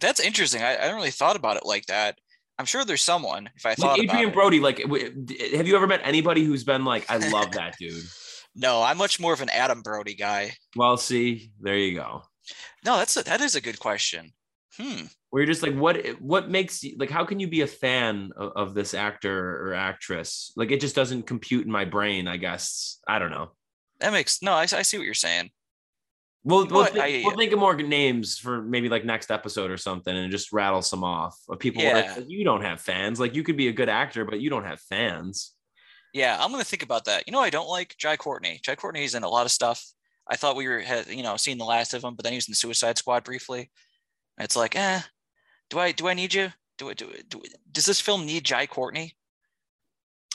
That's 0.00 0.20
interesting. 0.20 0.62
I, 0.62 0.70
I 0.70 0.82
hadn't 0.82 0.96
really 0.96 1.10
thought 1.10 1.36
about 1.36 1.58
it 1.58 1.66
like 1.66 1.84
that. 1.86 2.18
I'm 2.58 2.64
sure 2.64 2.82
there's 2.82 3.02
someone. 3.02 3.50
If 3.56 3.66
I 3.66 3.74
thought 3.74 3.98
like 3.98 4.08
Adrien 4.08 4.32
Brody, 4.32 4.58
like, 4.60 4.78
have 4.78 5.66
you 5.66 5.76
ever 5.76 5.86
met 5.86 6.00
anybody 6.02 6.44
who's 6.44 6.64
been 6.64 6.86
like, 6.86 7.04
I 7.10 7.18
love 7.28 7.52
that 7.52 7.74
dude? 7.78 8.02
no, 8.54 8.82
I'm 8.82 8.96
much 8.96 9.20
more 9.20 9.34
of 9.34 9.42
an 9.42 9.50
Adam 9.50 9.82
Brody 9.82 10.14
guy. 10.14 10.52
Well, 10.74 10.96
see, 10.96 11.52
there 11.60 11.76
you 11.76 11.94
go. 11.94 12.22
No, 12.84 12.96
that's 12.96 13.18
a, 13.18 13.24
that 13.24 13.42
is 13.42 13.54
a 13.54 13.60
good 13.60 13.78
question. 13.78 14.32
Hmm. 14.78 15.06
Where 15.36 15.44
you're 15.44 15.52
just 15.52 15.62
like, 15.62 15.74
what 15.74 16.02
what 16.18 16.48
makes 16.48 16.82
you 16.82 16.96
like? 16.98 17.10
How 17.10 17.26
can 17.26 17.38
you 17.38 17.46
be 17.46 17.60
a 17.60 17.66
fan 17.66 18.30
of, 18.38 18.52
of 18.56 18.74
this 18.74 18.94
actor 18.94 19.68
or 19.68 19.74
actress? 19.74 20.50
Like, 20.56 20.70
it 20.70 20.80
just 20.80 20.94
doesn't 20.96 21.26
compute 21.26 21.66
in 21.66 21.70
my 21.70 21.84
brain. 21.84 22.26
I 22.26 22.38
guess 22.38 23.00
I 23.06 23.18
don't 23.18 23.30
know. 23.30 23.50
That 24.00 24.14
makes 24.14 24.40
no. 24.40 24.52
I, 24.52 24.62
I 24.62 24.80
see 24.80 24.96
what 24.96 25.04
you're 25.04 25.12
saying. 25.12 25.50
We'll, 26.42 26.66
we'll, 26.68 26.86
think, 26.86 27.04
I, 27.04 27.22
we'll 27.22 27.36
think 27.36 27.52
of 27.52 27.58
more 27.58 27.76
names 27.76 28.38
for 28.38 28.62
maybe 28.62 28.88
like 28.88 29.04
next 29.04 29.30
episode 29.30 29.70
or 29.70 29.76
something 29.76 30.16
and 30.16 30.32
just 30.32 30.54
rattle 30.54 30.80
some 30.80 31.04
off 31.04 31.38
of 31.50 31.58
people 31.58 31.82
yeah. 31.82 32.14
like, 32.16 32.24
you 32.28 32.42
don't 32.42 32.62
have 32.62 32.80
fans. 32.80 33.20
Like 33.20 33.34
you 33.34 33.42
could 33.42 33.58
be 33.58 33.68
a 33.68 33.72
good 33.72 33.90
actor, 33.90 34.24
but 34.24 34.40
you 34.40 34.48
don't 34.48 34.64
have 34.64 34.80
fans. 34.80 35.52
Yeah, 36.14 36.38
I'm 36.40 36.50
gonna 36.50 36.64
think 36.64 36.82
about 36.82 37.04
that. 37.04 37.24
You 37.26 37.34
know, 37.34 37.40
I 37.40 37.50
don't 37.50 37.68
like 37.68 37.94
Jai 37.98 38.16
Courtney. 38.16 38.58
Jai 38.64 38.74
Courtney's 38.74 39.14
in 39.14 39.22
a 39.22 39.28
lot 39.28 39.44
of 39.44 39.52
stuff. 39.52 39.84
I 40.26 40.36
thought 40.36 40.56
we 40.56 40.66
were 40.66 40.80
had 40.80 41.08
you 41.08 41.22
know 41.22 41.36
seeing 41.36 41.58
the 41.58 41.66
last 41.66 41.92
of 41.92 42.02
him, 42.02 42.14
but 42.14 42.22
then 42.24 42.32
he 42.32 42.38
was 42.38 42.48
in 42.48 42.52
the 42.52 42.56
Suicide 42.56 42.96
Squad 42.96 43.22
briefly. 43.22 43.70
It's 44.38 44.56
like, 44.56 44.76
eh, 44.76 45.00
do 45.70 45.78
I 45.78 45.92
do 45.92 46.08
I 46.08 46.14
need 46.14 46.34
you? 46.34 46.52
Do 46.78 46.88
it? 46.90 46.98
Do, 46.98 47.10
do 47.28 47.42
does 47.72 47.86
this 47.86 48.00
film 48.00 48.26
need 48.26 48.44
Jai 48.44 48.66
Courtney? 48.66 49.14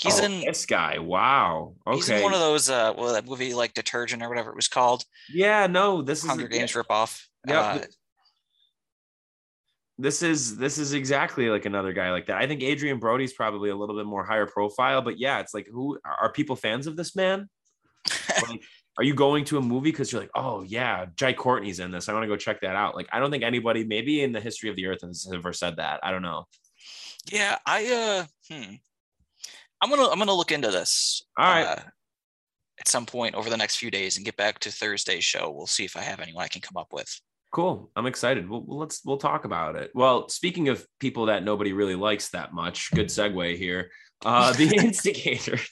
He's 0.02 0.20
oh, 0.20 0.26
in 0.26 0.42
this 0.42 0.66
guy. 0.66 0.98
Wow. 0.98 1.76
Okay. 1.86 1.96
He's 1.96 2.10
in 2.10 2.24
one 2.24 2.34
of 2.34 2.40
those 2.40 2.70
uh 2.70 2.94
well 2.98 3.14
that 3.14 3.26
movie 3.26 3.54
like 3.54 3.74
detergent 3.74 4.24
or 4.24 4.30
whatever 4.30 4.50
it 4.50 4.56
was 4.56 4.68
called. 4.68 5.04
Yeah, 5.32 5.68
no, 5.68 6.02
this 6.02 6.26
Hunger 6.26 6.46
is 6.46 6.46
Hunger 6.46 6.58
Games 6.58 6.74
ripoff. 6.74 7.22
Yeah. 7.48 7.60
Uh, 7.60 7.80
this 10.02 10.24
is 10.24 10.58
this 10.58 10.80
is 10.80 10.94
exactly 10.94 11.50
like 11.50 11.66
another 11.66 11.94
guy 11.94 12.12
like 12.12 12.26
that. 12.28 12.38
I 12.38 12.48
think 12.48 12.64
Adrien 12.64 12.98
Brody's 12.98 13.34
probably 13.34 13.70
a 13.70 13.76
little 13.76 13.96
bit 13.96 14.08
more 14.08 14.24
higher 14.24 14.48
profile, 14.48 15.04
but 15.04 15.20
yeah, 15.20 15.40
it's 15.40 15.54
like 15.54 15.68
who 15.72 16.00
are 16.04 16.32
people 16.32 16.56
fans 16.56 16.88
of 16.88 16.98
this 16.98 17.16
man? 17.16 17.48
like, 18.48 18.62
are 18.98 19.04
you 19.04 19.14
going 19.14 19.46
to 19.46 19.58
a 19.58 19.62
movie 19.62 19.92
because 19.92 20.12
you're 20.12 20.22
like, 20.22 20.32
oh 20.36 20.64
yeah, 20.64 21.06
Jai 21.16 21.34
Courtney's 21.34 21.80
in 21.80 21.92
this. 21.92 22.10
I 22.10 22.14
want 22.14 22.24
to 22.24 22.28
go 22.28 22.36
check 22.36 22.62
that 22.62 22.76
out. 22.76 22.96
Like, 22.96 23.08
I 23.12 23.20
don't 23.20 23.32
think 23.32 23.44
anybody, 23.44 23.84
maybe 23.84 24.22
in 24.22 24.32
the 24.32 24.42
history 24.42 24.70
of 24.70 24.76
the 24.76 24.88
earth, 24.88 25.02
has 25.02 25.30
ever 25.34 25.54
said 25.54 25.78
that. 25.78 26.00
I 26.04 26.12
don't 26.12 26.22
know. 26.22 26.48
Yeah, 27.32 27.58
I 27.66 27.86
uh, 27.88 28.26
hmm. 28.54 28.76
I'm 29.82 29.90
gonna 29.90 30.10
I'm 30.10 30.20
gonna 30.20 30.34
look 30.34 30.52
into 30.52 30.72
this. 30.72 31.24
All 31.38 31.46
right. 31.46 31.64
Uh, 31.64 31.82
at 32.80 32.88
some 32.88 33.06
point 33.06 33.36
over 33.36 33.50
the 33.50 33.58
next 33.58 33.76
few 33.76 33.92
days 33.92 34.18
and 34.18 34.26
get 34.26 34.36
back 34.38 34.58
to 34.60 34.72
Thursday's 34.72 35.24
show. 35.24 35.52
We'll 35.52 35.68
see 35.68 35.86
if 35.86 35.96
I 35.96 36.02
have 36.02 36.20
anyone 36.20 36.44
I 36.44 36.48
can 36.48 36.62
come 36.62 36.78
up 36.78 36.92
with. 36.92 37.22
Cool. 37.52 37.92
I'm 37.96 38.08
excited. 38.08 38.50
We'll, 38.50 38.66
let's 38.68 39.02
we'll 39.06 39.18
talk 39.18 39.46
about 39.46 39.76
it. 39.76 39.92
Well, 39.94 40.30
speaking 40.30 40.70
of 40.70 40.86
people 41.00 41.28
that 41.28 41.44
nobody 41.44 41.74
really 41.74 41.96
likes 41.96 42.30
that 42.30 42.54
much, 42.54 42.92
good 42.92 43.08
segue 43.08 43.58
here. 43.58 43.92
Uh, 44.26 44.54
the 44.54 44.76
instigators. 44.78 45.70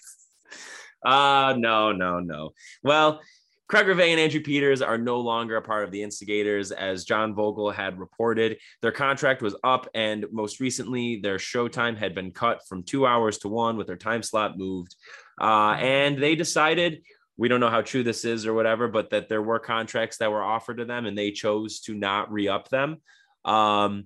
Uh 1.05 1.55
no, 1.57 1.91
no, 1.91 2.19
no. 2.19 2.51
Well, 2.83 3.21
Craig 3.69 3.85
Rivet 3.85 4.09
and 4.09 4.19
Andrew 4.19 4.41
Peters 4.41 4.81
are 4.81 4.97
no 4.97 5.19
longer 5.19 5.55
a 5.55 5.61
part 5.61 5.83
of 5.83 5.91
the 5.91 6.01
Instigators, 6.01 6.71
as 6.71 7.05
John 7.05 7.35
Vogl 7.35 7.71
had 7.71 7.99
reported. 7.99 8.57
Their 8.81 8.91
contract 8.91 9.43
was 9.43 9.55
up, 9.63 9.87
and 9.93 10.25
most 10.31 10.59
recently, 10.59 11.19
their 11.21 11.37
showtime 11.37 11.95
had 11.95 12.15
been 12.15 12.31
cut 12.31 12.61
from 12.67 12.81
two 12.81 13.05
hours 13.05 13.37
to 13.39 13.47
one, 13.47 13.77
with 13.77 13.85
their 13.85 13.95
time 13.95 14.23
slot 14.23 14.57
moved. 14.57 14.95
Uh, 15.39 15.75
and 15.79 16.17
they 16.17 16.33
decided 16.35 17.03
we 17.37 17.47
don't 17.47 17.59
know 17.59 17.69
how 17.69 17.83
true 17.83 18.01
this 18.03 18.25
is 18.25 18.47
or 18.47 18.55
whatever, 18.55 18.87
but 18.87 19.11
that 19.11 19.29
there 19.29 19.43
were 19.43 19.59
contracts 19.59 20.17
that 20.17 20.31
were 20.31 20.43
offered 20.43 20.79
to 20.79 20.85
them, 20.85 21.05
and 21.05 21.15
they 21.15 21.29
chose 21.29 21.79
to 21.81 21.93
not 21.93 22.31
re 22.31 22.47
up 22.47 22.69
them. 22.69 22.97
Um, 23.45 24.05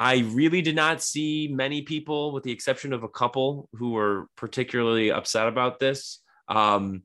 I 0.00 0.20
really 0.20 0.62
did 0.62 0.74
not 0.74 1.02
see 1.02 1.50
many 1.52 1.82
people, 1.82 2.32
with 2.32 2.42
the 2.42 2.52
exception 2.52 2.94
of 2.94 3.02
a 3.02 3.08
couple, 3.08 3.68
who 3.74 3.90
were 3.90 4.28
particularly 4.34 5.12
upset 5.12 5.46
about 5.46 5.78
this. 5.78 6.22
Um, 6.48 7.02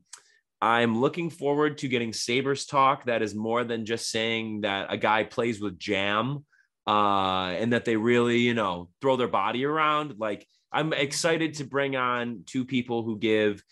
I'm 0.62 0.98
looking 0.98 1.28
forward 1.28 1.76
to 1.78 1.88
getting 1.88 2.14
Sabres 2.14 2.64
talk 2.64 3.04
that 3.04 3.20
is 3.20 3.34
more 3.34 3.64
than 3.64 3.84
just 3.84 4.10
saying 4.10 4.62
that 4.62 4.86
a 4.90 4.96
guy 4.96 5.24
plays 5.24 5.60
with 5.60 5.78
jam 5.78 6.46
uh, 6.86 7.48
and 7.48 7.74
that 7.74 7.84
they 7.84 7.96
really, 7.96 8.38
you 8.38 8.54
know, 8.54 8.88
throw 9.02 9.16
their 9.16 9.28
body 9.28 9.66
around. 9.66 10.14
Like, 10.16 10.46
I'm 10.72 10.94
excited 10.94 11.54
to 11.54 11.64
bring 11.64 11.96
on 11.96 12.44
two 12.46 12.64
people 12.64 13.02
who 13.02 13.18
give 13.18 13.62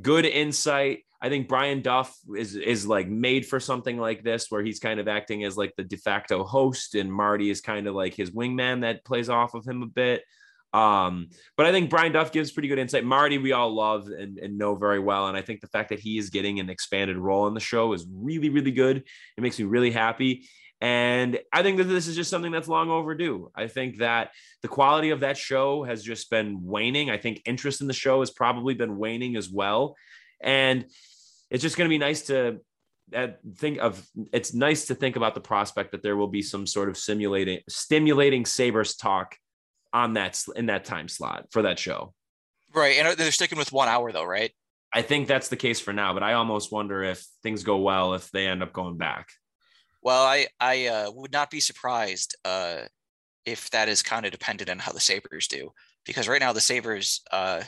good 0.00 0.24
insight. 0.24 1.00
I 1.22 1.28
think 1.28 1.48
Brian 1.48 1.82
Duff 1.82 2.16
is 2.36 2.56
is 2.56 2.86
like 2.86 3.08
made 3.08 3.46
for 3.46 3.60
something 3.60 3.98
like 3.98 4.22
this, 4.22 4.46
where 4.50 4.62
he's 4.62 4.80
kind 4.80 5.00
of 5.00 5.08
acting 5.08 5.44
as 5.44 5.56
like 5.56 5.74
the 5.76 5.84
de 5.84 5.96
facto 5.96 6.44
host, 6.44 6.94
and 6.94 7.12
Marty 7.12 7.50
is 7.50 7.60
kind 7.60 7.86
of 7.86 7.94
like 7.94 8.14
his 8.14 8.30
wingman 8.30 8.82
that 8.82 9.04
plays 9.04 9.28
off 9.28 9.54
of 9.54 9.66
him 9.66 9.82
a 9.82 9.86
bit. 9.86 10.22
Um, 10.72 11.30
but 11.56 11.66
I 11.66 11.72
think 11.72 11.90
Brian 11.90 12.12
Duff 12.12 12.32
gives 12.32 12.52
pretty 12.52 12.68
good 12.68 12.78
insight. 12.78 13.04
Marty, 13.04 13.38
we 13.38 13.52
all 13.52 13.74
love 13.74 14.06
and, 14.06 14.38
and 14.38 14.56
know 14.56 14.76
very 14.76 15.00
well. 15.00 15.26
And 15.26 15.36
I 15.36 15.42
think 15.42 15.60
the 15.60 15.66
fact 15.66 15.88
that 15.88 15.98
he 15.98 16.16
is 16.16 16.30
getting 16.30 16.60
an 16.60 16.70
expanded 16.70 17.16
role 17.16 17.48
in 17.48 17.54
the 17.54 17.60
show 17.60 17.92
is 17.92 18.06
really, 18.08 18.50
really 18.50 18.70
good. 18.70 18.98
It 18.98 19.40
makes 19.40 19.58
me 19.58 19.64
really 19.64 19.90
happy. 19.90 20.46
And 20.80 21.38
I 21.52 21.62
think 21.62 21.76
that 21.78 21.84
this 21.84 22.06
is 22.06 22.16
just 22.16 22.30
something 22.30 22.52
that's 22.52 22.68
long 22.68 22.88
overdue. 22.88 23.50
I 23.54 23.66
think 23.66 23.98
that 23.98 24.30
the 24.62 24.68
quality 24.68 25.10
of 25.10 25.20
that 25.20 25.36
show 25.36 25.82
has 25.84 26.02
just 26.02 26.30
been 26.30 26.64
waning. 26.64 27.10
I 27.10 27.18
think 27.18 27.42
interest 27.44 27.82
in 27.82 27.86
the 27.86 27.92
show 27.92 28.20
has 28.20 28.30
probably 28.30 28.74
been 28.74 28.96
waning 28.96 29.36
as 29.36 29.50
well. 29.50 29.96
And 30.40 30.86
it's 31.50 31.62
just 31.62 31.76
going 31.76 31.88
to 31.88 31.92
be 31.92 31.98
nice 31.98 32.22
to 32.22 32.60
uh, 33.14 33.28
think 33.56 33.78
of 33.78 34.06
it's 34.32 34.54
nice 34.54 34.86
to 34.86 34.94
think 34.94 35.16
about 35.16 35.34
the 35.34 35.40
prospect 35.40 35.92
that 35.92 36.02
there 36.02 36.16
will 36.16 36.28
be 36.28 36.42
some 36.42 36.66
sort 36.66 36.88
of 36.88 36.96
simulating 36.96 37.60
stimulating 37.68 38.46
sabres 38.46 38.96
talk 38.96 39.36
on 39.92 40.14
that 40.14 40.42
in 40.56 40.66
that 40.66 40.84
time 40.84 41.08
slot 41.08 41.46
for 41.50 41.62
that 41.62 41.78
show. 41.78 42.14
Right, 42.72 42.96
and 42.98 43.18
they're 43.18 43.32
sticking 43.32 43.58
with 43.58 43.72
one 43.72 43.88
hour 43.88 44.12
though, 44.12 44.24
right? 44.24 44.52
I 44.92 45.02
think 45.02 45.28
that's 45.28 45.48
the 45.48 45.56
case 45.56 45.80
for 45.80 45.92
now, 45.92 46.14
but 46.14 46.22
I 46.22 46.34
almost 46.34 46.72
wonder 46.72 47.02
if 47.02 47.24
things 47.42 47.62
go 47.62 47.78
well 47.78 48.14
if 48.14 48.30
they 48.30 48.46
end 48.46 48.62
up 48.62 48.72
going 48.72 48.96
back. 48.96 49.28
Well, 50.02 50.24
I 50.24 50.46
I 50.60 50.86
uh, 50.86 51.10
would 51.12 51.32
not 51.32 51.50
be 51.50 51.60
surprised 51.60 52.36
uh, 52.44 52.82
if 53.44 53.70
that 53.70 53.88
is 53.88 54.02
kind 54.02 54.24
of 54.24 54.32
dependent 54.32 54.70
on 54.70 54.78
how 54.78 54.92
the 54.92 55.00
Sabres 55.00 55.48
do, 55.48 55.72
because 56.06 56.28
right 56.28 56.40
now 56.40 56.52
the 56.52 56.60
Sabres 56.60 57.22
uh, 57.32 57.62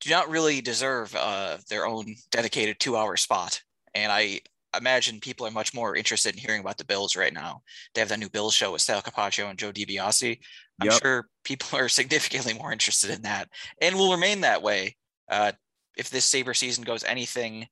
do 0.00 0.10
not 0.10 0.28
really 0.28 0.60
deserve 0.60 1.14
uh, 1.14 1.58
their 1.68 1.86
own 1.86 2.14
dedicated 2.30 2.78
two-hour 2.78 3.16
spot, 3.16 3.60
and 3.94 4.10
I 4.12 4.40
imagine 4.76 5.20
people 5.20 5.46
are 5.46 5.50
much 5.50 5.74
more 5.74 5.96
interested 5.96 6.34
in 6.34 6.40
hearing 6.40 6.60
about 6.60 6.78
the 6.78 6.84
Bills 6.84 7.16
right 7.16 7.32
now. 7.32 7.62
They 7.94 8.00
have 8.00 8.08
that 8.08 8.18
new 8.18 8.28
Bills 8.28 8.54
show 8.54 8.72
with 8.72 8.82
Sal 8.82 9.02
Capaccio 9.02 9.48
and 9.48 9.58
Joe 9.58 9.72
DiBiase. 9.72 10.38
I'm 10.80 10.90
yep. 10.90 11.02
sure 11.02 11.28
people 11.44 11.78
are 11.78 11.88
significantly 11.88 12.54
more 12.54 12.72
interested 12.72 13.10
in 13.10 13.22
that 13.22 13.48
and 13.80 13.96
will 13.96 14.12
remain 14.12 14.40
that 14.40 14.62
way 14.62 14.96
uh, 15.30 15.52
if 15.96 16.10
this 16.10 16.24
Sabre 16.24 16.54
season 16.54 16.84
goes 16.84 17.04
anything 17.04 17.66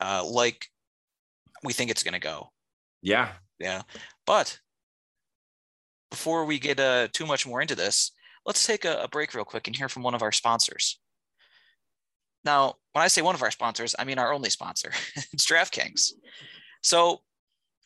uh, 0.00 0.24
like 0.26 0.66
we 1.62 1.72
think 1.72 1.90
it's 1.90 2.02
going 2.02 2.14
to 2.14 2.20
go. 2.20 2.50
Yeah. 3.02 3.32
Yeah. 3.58 3.82
But 4.26 4.58
before 6.10 6.44
we 6.44 6.58
get 6.58 6.80
uh, 6.80 7.08
too 7.12 7.26
much 7.26 7.46
more 7.46 7.60
into 7.60 7.74
this, 7.74 8.12
let's 8.46 8.66
take 8.66 8.84
a, 8.84 9.02
a 9.02 9.08
break 9.08 9.34
real 9.34 9.44
quick 9.44 9.66
and 9.66 9.76
hear 9.76 9.88
from 9.88 10.02
one 10.02 10.14
of 10.14 10.22
our 10.22 10.32
sponsors. 10.32 10.98
Now, 12.44 12.74
when 12.92 13.04
I 13.04 13.08
say 13.08 13.22
one 13.22 13.34
of 13.34 13.42
our 13.42 13.50
sponsors, 13.50 13.94
I 13.98 14.04
mean 14.04 14.18
our 14.18 14.32
only 14.32 14.50
sponsor. 14.50 14.90
it's 15.32 15.46
DraftKings. 15.46 16.12
So, 16.82 17.20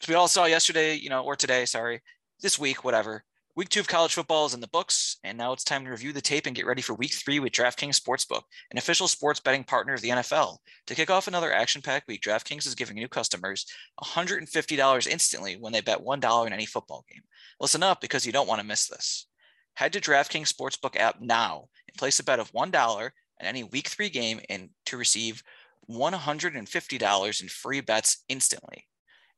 as 0.02 0.08
we 0.08 0.14
all 0.14 0.28
saw 0.28 0.44
yesterday, 0.44 0.94
you 0.94 1.10
know, 1.10 1.22
or 1.22 1.36
today, 1.36 1.64
sorry, 1.64 2.02
this 2.40 2.58
week, 2.58 2.84
whatever, 2.84 3.24
Week 3.56 3.68
two 3.68 3.78
of 3.78 3.86
college 3.86 4.14
football 4.14 4.46
is 4.46 4.54
in 4.54 4.60
the 4.60 4.66
books, 4.66 5.18
and 5.22 5.38
now 5.38 5.52
it's 5.52 5.62
time 5.62 5.84
to 5.84 5.90
review 5.92 6.12
the 6.12 6.20
tape 6.20 6.46
and 6.46 6.56
get 6.56 6.66
ready 6.66 6.82
for 6.82 6.94
week 6.94 7.14
three 7.14 7.38
with 7.38 7.52
DraftKings 7.52 8.00
Sportsbook, 8.00 8.42
an 8.72 8.78
official 8.78 9.06
sports 9.06 9.38
betting 9.38 9.62
partner 9.62 9.94
of 9.94 10.00
the 10.00 10.08
NFL. 10.08 10.56
To 10.88 10.94
kick 10.96 11.08
off 11.08 11.28
another 11.28 11.52
action 11.52 11.80
packed 11.80 12.08
week, 12.08 12.20
DraftKings 12.20 12.66
is 12.66 12.74
giving 12.74 12.96
new 12.96 13.06
customers 13.06 13.64
$150 14.02 15.06
instantly 15.06 15.54
when 15.54 15.72
they 15.72 15.80
bet 15.80 16.00
$1 16.00 16.46
in 16.48 16.52
any 16.52 16.66
football 16.66 17.04
game. 17.08 17.22
Listen 17.60 17.84
up 17.84 18.00
because 18.00 18.26
you 18.26 18.32
don't 18.32 18.48
want 18.48 18.60
to 18.60 18.66
miss 18.66 18.88
this. 18.88 19.28
Head 19.74 19.92
to 19.92 20.00
DraftKings 20.00 20.52
Sportsbook 20.52 20.96
app 20.96 21.20
now 21.20 21.68
and 21.86 21.96
place 21.96 22.18
a 22.18 22.24
bet 22.24 22.40
of 22.40 22.50
$1 22.50 23.10
on 23.40 23.46
any 23.46 23.64
week 23.64 23.88
three 23.88 24.10
game 24.10 24.40
and 24.48 24.70
to 24.86 24.96
receive 24.96 25.42
$150 25.90 27.42
in 27.42 27.48
free 27.48 27.80
bets 27.80 28.24
instantly. 28.28 28.84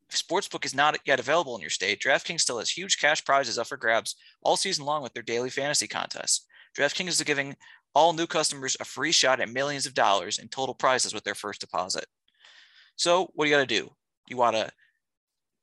If 0.09 0.17
Sportsbook 0.17 0.65
is 0.65 0.75
not 0.75 0.99
yet 1.05 1.19
available 1.19 1.57
in 1.57 1.61
your 1.61 1.71
state, 1.71 2.01
DraftKings 2.01 2.41
still 2.41 2.59
has 2.59 2.71
huge 2.71 2.99
cash 2.99 3.25
prizes 3.25 3.59
up 3.59 3.67
for 3.67 3.77
grabs 3.77 4.15
all 4.43 4.57
season 4.57 4.85
long 4.85 5.03
with 5.03 5.13
their 5.15 5.23
daily 5.23 5.51
fantasy 5.51 5.89
contests. 5.89 6.47
DraftKings 6.79 7.09
is 7.09 7.23
giving 7.23 7.57
all 7.95 8.13
new 8.13 8.27
customers 8.27 8.77
a 8.79 8.85
free 8.85 9.11
shot 9.11 9.41
at 9.41 9.49
millions 9.49 9.87
of 9.87 9.95
dollars 9.95 10.39
in 10.39 10.49
total 10.49 10.75
prizes 10.75 11.15
with 11.15 11.25
their 11.25 11.35
first 11.35 11.61
deposit. 11.61 12.07
So, 12.95 13.31
what 13.35 13.45
do 13.45 13.51
you 13.51 13.57
got 13.57 13.67
to 13.67 13.67
do? 13.67 13.91
You 14.29 14.37
want 14.37 14.57
to 14.57 14.71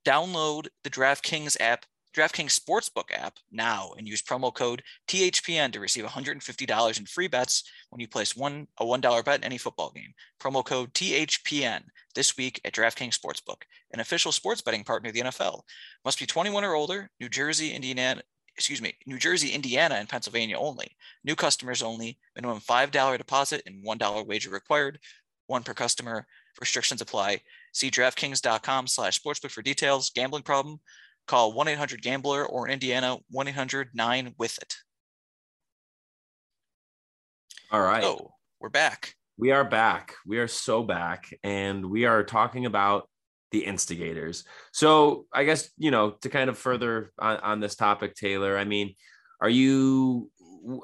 download 0.05 0.67
the 0.83 0.89
DraftKings 0.89 1.57
app, 1.59 1.85
DraftKings 2.15 2.60
Sportsbook 2.60 3.12
app 3.12 3.38
now 3.51 3.91
and 3.98 4.08
use 4.08 4.22
promo 4.22 4.53
code 4.53 4.84
THPN 5.08 5.72
to 5.74 5.79
receive 5.79 6.05
$150 6.05 7.00
in 7.00 7.05
free 7.05 7.27
bets 7.27 7.63
when 7.89 8.00
you 8.00 8.08
place 8.08 8.36
one 8.36 8.67
a 8.79 8.86
$1 8.86 9.25
bet 9.25 9.39
in 9.39 9.43
any 9.43 9.58
football 9.58 9.91
game. 9.91 10.13
Promo 10.39 10.63
code 10.63 10.93
THPN 10.93 11.84
this 12.15 12.38
week 12.38 12.62
at 12.63 12.74
DraftKings 12.74 13.17
Sportsbook, 13.17 13.63
an 13.91 14.00
official 14.00 14.32
sports 14.32 14.62
betting 14.62 14.84
partner 14.84 15.10
of 15.10 15.15
the 15.15 15.22
NFL. 15.22 15.62
Must 16.05 16.20
be 16.20 16.25
21 16.25 16.63
or 16.63 16.75
older, 16.75 17.10
New 17.20 17.29
Jersey, 17.29 17.72
Indiana, 17.72 18.22
excuse 18.55 18.82
me, 18.82 18.93
New 19.05 19.17
Jersey, 19.17 19.50
Indiana, 19.50 19.96
and 19.96 20.08
Pennsylvania 20.08 20.58
only. 20.58 20.96
New 21.24 21.36
customers 21.36 21.82
only. 21.82 22.20
Minimum 22.36 22.60
$5 22.60 23.17
deposit 23.17 23.63
and 23.65 23.84
$1 23.86 24.27
wager 24.27 24.51
required. 24.51 25.00
One 25.48 25.63
per 25.63 25.74
customer. 25.74 26.27
Restrictions 26.60 27.01
apply. 27.01 27.41
See 27.74 27.89
DraftKings.com 27.89 28.88
slash 28.88 29.20
sportsbook 29.20 29.50
for 29.50 29.63
details. 29.63 30.12
Gambling 30.12 30.43
problem? 30.43 30.79
Call 31.27 31.53
1-800-GAMBLER 31.53 32.46
or 32.46 32.68
Indiana 32.68 33.18
1-800-9-WITH-IT. 33.34 34.75
All 37.72 37.82
right. 37.82 38.03
So 38.03 38.34
we're 38.60 38.70
back. 38.70 39.15
We 39.38 39.51
are 39.51 39.63
back. 39.63 40.15
We 40.25 40.38
are 40.38 40.48
so 40.48 40.84
back. 40.84 41.34
And 41.44 41.89
we 41.89 42.06
are 42.06 42.24
talking 42.24 42.65
about 42.65 43.10
the 43.51 43.65
instigators. 43.65 44.44
So 44.74 45.25
I 45.32 45.44
guess, 45.46 45.70
you 45.77 45.92
know, 45.92 46.12
to 46.22 46.30
kind 46.30 46.50
of 46.50 46.58
further 46.58 47.12
on, 47.18 47.38
on 47.38 47.60
this 47.60 47.75
topic, 47.75 48.15
Taylor, 48.15 48.58
I 48.58 48.65
mean, 48.65 48.96
are 49.39 49.50
you 49.50 50.30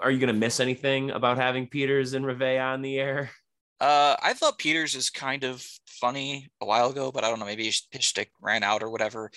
are 0.01 0.11
you 0.11 0.19
going 0.19 0.33
to 0.33 0.33
miss 0.33 0.59
anything 0.59 1.11
about 1.11 1.37
having 1.37 1.67
Peters 1.67 2.13
and 2.13 2.25
Rivet 2.25 2.59
on 2.59 2.81
the 2.81 2.99
air? 2.99 3.31
Uh, 3.79 4.15
I 4.21 4.33
thought 4.33 4.57
Peters 4.57 4.93
is 4.93 5.09
kind 5.09 5.45
of 5.45 5.65
funny 5.85 6.49
a 6.59 6.65
while 6.65 6.89
ago, 6.89 7.11
but 7.11 7.23
I 7.23 7.29
don't 7.29 7.39
know, 7.39 7.45
maybe 7.45 7.65
his 7.65 7.87
pitch 7.91 8.09
stick 8.09 8.29
ran 8.41 8.61
out 8.61 8.83
or 8.83 8.89
whatever. 8.89 9.31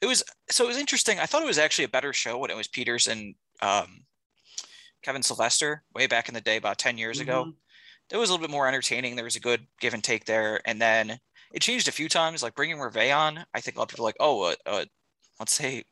It 0.00 0.06
was 0.06 0.22
so 0.48 0.64
it 0.64 0.68
was 0.68 0.78
interesting. 0.78 1.18
I 1.18 1.26
thought 1.26 1.42
it 1.42 1.46
was 1.46 1.58
actually 1.58 1.84
a 1.84 1.88
better 1.88 2.12
show 2.12 2.38
when 2.38 2.50
it 2.50 2.56
was 2.56 2.68
Peters 2.68 3.08
and 3.08 3.34
um, 3.62 4.04
Kevin 5.02 5.22
Sylvester 5.22 5.82
way 5.94 6.06
back 6.06 6.28
in 6.28 6.34
the 6.34 6.40
day, 6.40 6.56
about 6.56 6.78
10 6.78 6.98
years 6.98 7.18
mm-hmm. 7.18 7.28
ago. 7.28 7.52
It 8.10 8.16
was 8.16 8.30
a 8.30 8.32
little 8.32 8.46
bit 8.46 8.52
more 8.52 8.68
entertaining. 8.68 9.16
There 9.16 9.24
was 9.24 9.36
a 9.36 9.40
good 9.40 9.66
give 9.80 9.94
and 9.94 10.02
take 10.02 10.24
there. 10.24 10.60
And 10.64 10.80
then 10.80 11.18
it 11.52 11.60
changed 11.62 11.88
a 11.88 11.92
few 11.92 12.08
times, 12.08 12.42
like 12.42 12.54
bringing 12.54 12.80
Rivet 12.80 13.12
on. 13.12 13.44
I 13.54 13.60
think 13.60 13.76
a 13.76 13.80
lot 13.80 13.84
of 13.84 13.90
people 13.90 14.04
are 14.04 14.08
like, 14.08 14.16
oh, 14.20 14.42
uh, 14.42 14.54
uh, 14.66 14.84
let's 15.38 15.52
say, 15.52 15.84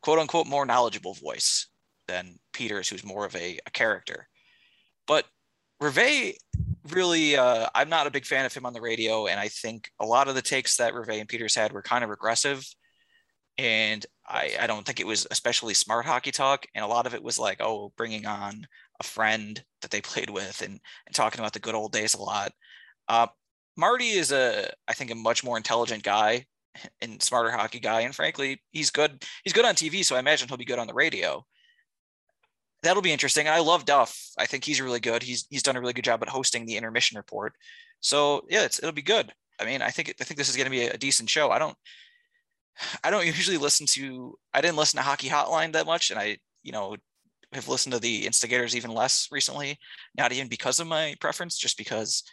quote 0.00 0.18
unquote, 0.18 0.46
more 0.46 0.66
knowledgeable 0.66 1.14
voice 1.14 1.68
than 2.06 2.38
Peters, 2.52 2.88
who's 2.88 3.04
more 3.04 3.24
of 3.24 3.34
a, 3.34 3.58
a 3.66 3.70
character. 3.70 4.28
But 5.06 5.24
Rivet 5.80 6.36
really, 6.90 7.36
uh, 7.36 7.68
I'm 7.74 7.88
not 7.88 8.06
a 8.06 8.10
big 8.10 8.26
fan 8.26 8.44
of 8.44 8.54
him 8.54 8.66
on 8.66 8.72
the 8.72 8.80
radio, 8.80 9.26
and 9.26 9.40
I 9.40 9.48
think 9.48 9.90
a 10.00 10.06
lot 10.06 10.28
of 10.28 10.34
the 10.34 10.42
takes 10.42 10.76
that 10.76 10.94
Rivet 10.94 11.20
and 11.20 11.28
Peters 11.28 11.54
had 11.54 11.72
were 11.72 11.82
kind 11.82 12.04
of 12.04 12.10
regressive, 12.10 12.64
and 13.58 14.04
I, 14.26 14.56
I 14.60 14.66
don't 14.66 14.84
think 14.84 15.00
it 15.00 15.06
was 15.06 15.26
especially 15.30 15.74
smart 15.74 16.06
hockey 16.06 16.32
talk, 16.32 16.66
and 16.74 16.84
a 16.84 16.88
lot 16.88 17.06
of 17.06 17.14
it 17.14 17.22
was 17.22 17.38
like, 17.38 17.60
oh, 17.60 17.92
bringing 17.96 18.26
on 18.26 18.66
a 19.00 19.04
friend 19.04 19.62
that 19.82 19.90
they 19.90 20.00
played 20.02 20.30
with 20.30 20.62
and, 20.62 20.80
and 21.06 21.14
talking 21.14 21.40
about 21.40 21.52
the 21.52 21.60
good 21.60 21.74
old 21.74 21.92
days 21.92 22.14
a 22.14 22.22
lot. 22.22 22.52
Uh, 23.08 23.26
Marty 23.76 24.10
is 24.10 24.32
a, 24.32 24.72
I 24.88 24.92
think, 24.92 25.10
a 25.10 25.16
much 25.16 25.44
more 25.44 25.56
intelligent 25.56 26.02
guy 26.02 26.46
and 27.02 27.22
smarter 27.22 27.50
hockey 27.50 27.80
guy, 27.80 28.02
and 28.02 28.14
frankly, 28.14 28.62
he's 28.70 28.90
good. 28.90 29.24
He's 29.44 29.52
good 29.52 29.64
on 29.64 29.74
TV, 29.74 30.04
so 30.04 30.16
I 30.16 30.20
imagine 30.20 30.48
he'll 30.48 30.56
be 30.56 30.64
good 30.64 30.78
on 30.78 30.86
the 30.86 30.94
radio 30.94 31.44
that'll 32.84 33.02
be 33.02 33.12
interesting. 33.12 33.48
I 33.48 33.58
love 33.58 33.84
Duff. 33.84 34.30
I 34.38 34.46
think 34.46 34.64
he's 34.64 34.80
really 34.80 35.00
good. 35.00 35.22
He's 35.22 35.46
he's 35.50 35.62
done 35.62 35.76
a 35.76 35.80
really 35.80 35.92
good 35.92 36.04
job 36.04 36.22
at 36.22 36.28
hosting 36.28 36.66
the 36.66 36.76
intermission 36.76 37.16
report. 37.16 37.54
So 38.00 38.42
yeah, 38.48 38.64
it's 38.64 38.78
it'll 38.78 38.92
be 38.92 39.02
good. 39.02 39.32
I 39.58 39.64
mean, 39.64 39.82
I 39.82 39.90
think 39.90 40.14
I 40.20 40.24
think 40.24 40.38
this 40.38 40.48
is 40.48 40.56
going 40.56 40.66
to 40.66 40.70
be 40.70 40.86
a, 40.86 40.96
decent 40.96 41.28
show. 41.28 41.50
I 41.50 41.58
don't 41.58 41.76
I 43.02 43.10
don't 43.10 43.26
usually 43.26 43.58
listen 43.58 43.86
to 43.88 44.36
I 44.52 44.60
didn't 44.60 44.76
listen 44.76 44.98
to 44.98 45.02
Hockey 45.02 45.28
Hotline 45.28 45.72
that 45.72 45.86
much, 45.86 46.10
and 46.10 46.18
I 46.18 46.38
you 46.62 46.72
know 46.72 46.96
have 47.52 47.68
listened 47.68 47.92
to 47.92 48.00
the 48.00 48.26
instigators 48.26 48.74
even 48.74 48.92
less 48.92 49.28
recently. 49.30 49.78
Not 50.16 50.32
even 50.32 50.48
because 50.48 50.80
of 50.80 50.86
my 50.86 51.14
preference, 51.20 51.56
just 51.56 51.78
because 51.78 52.24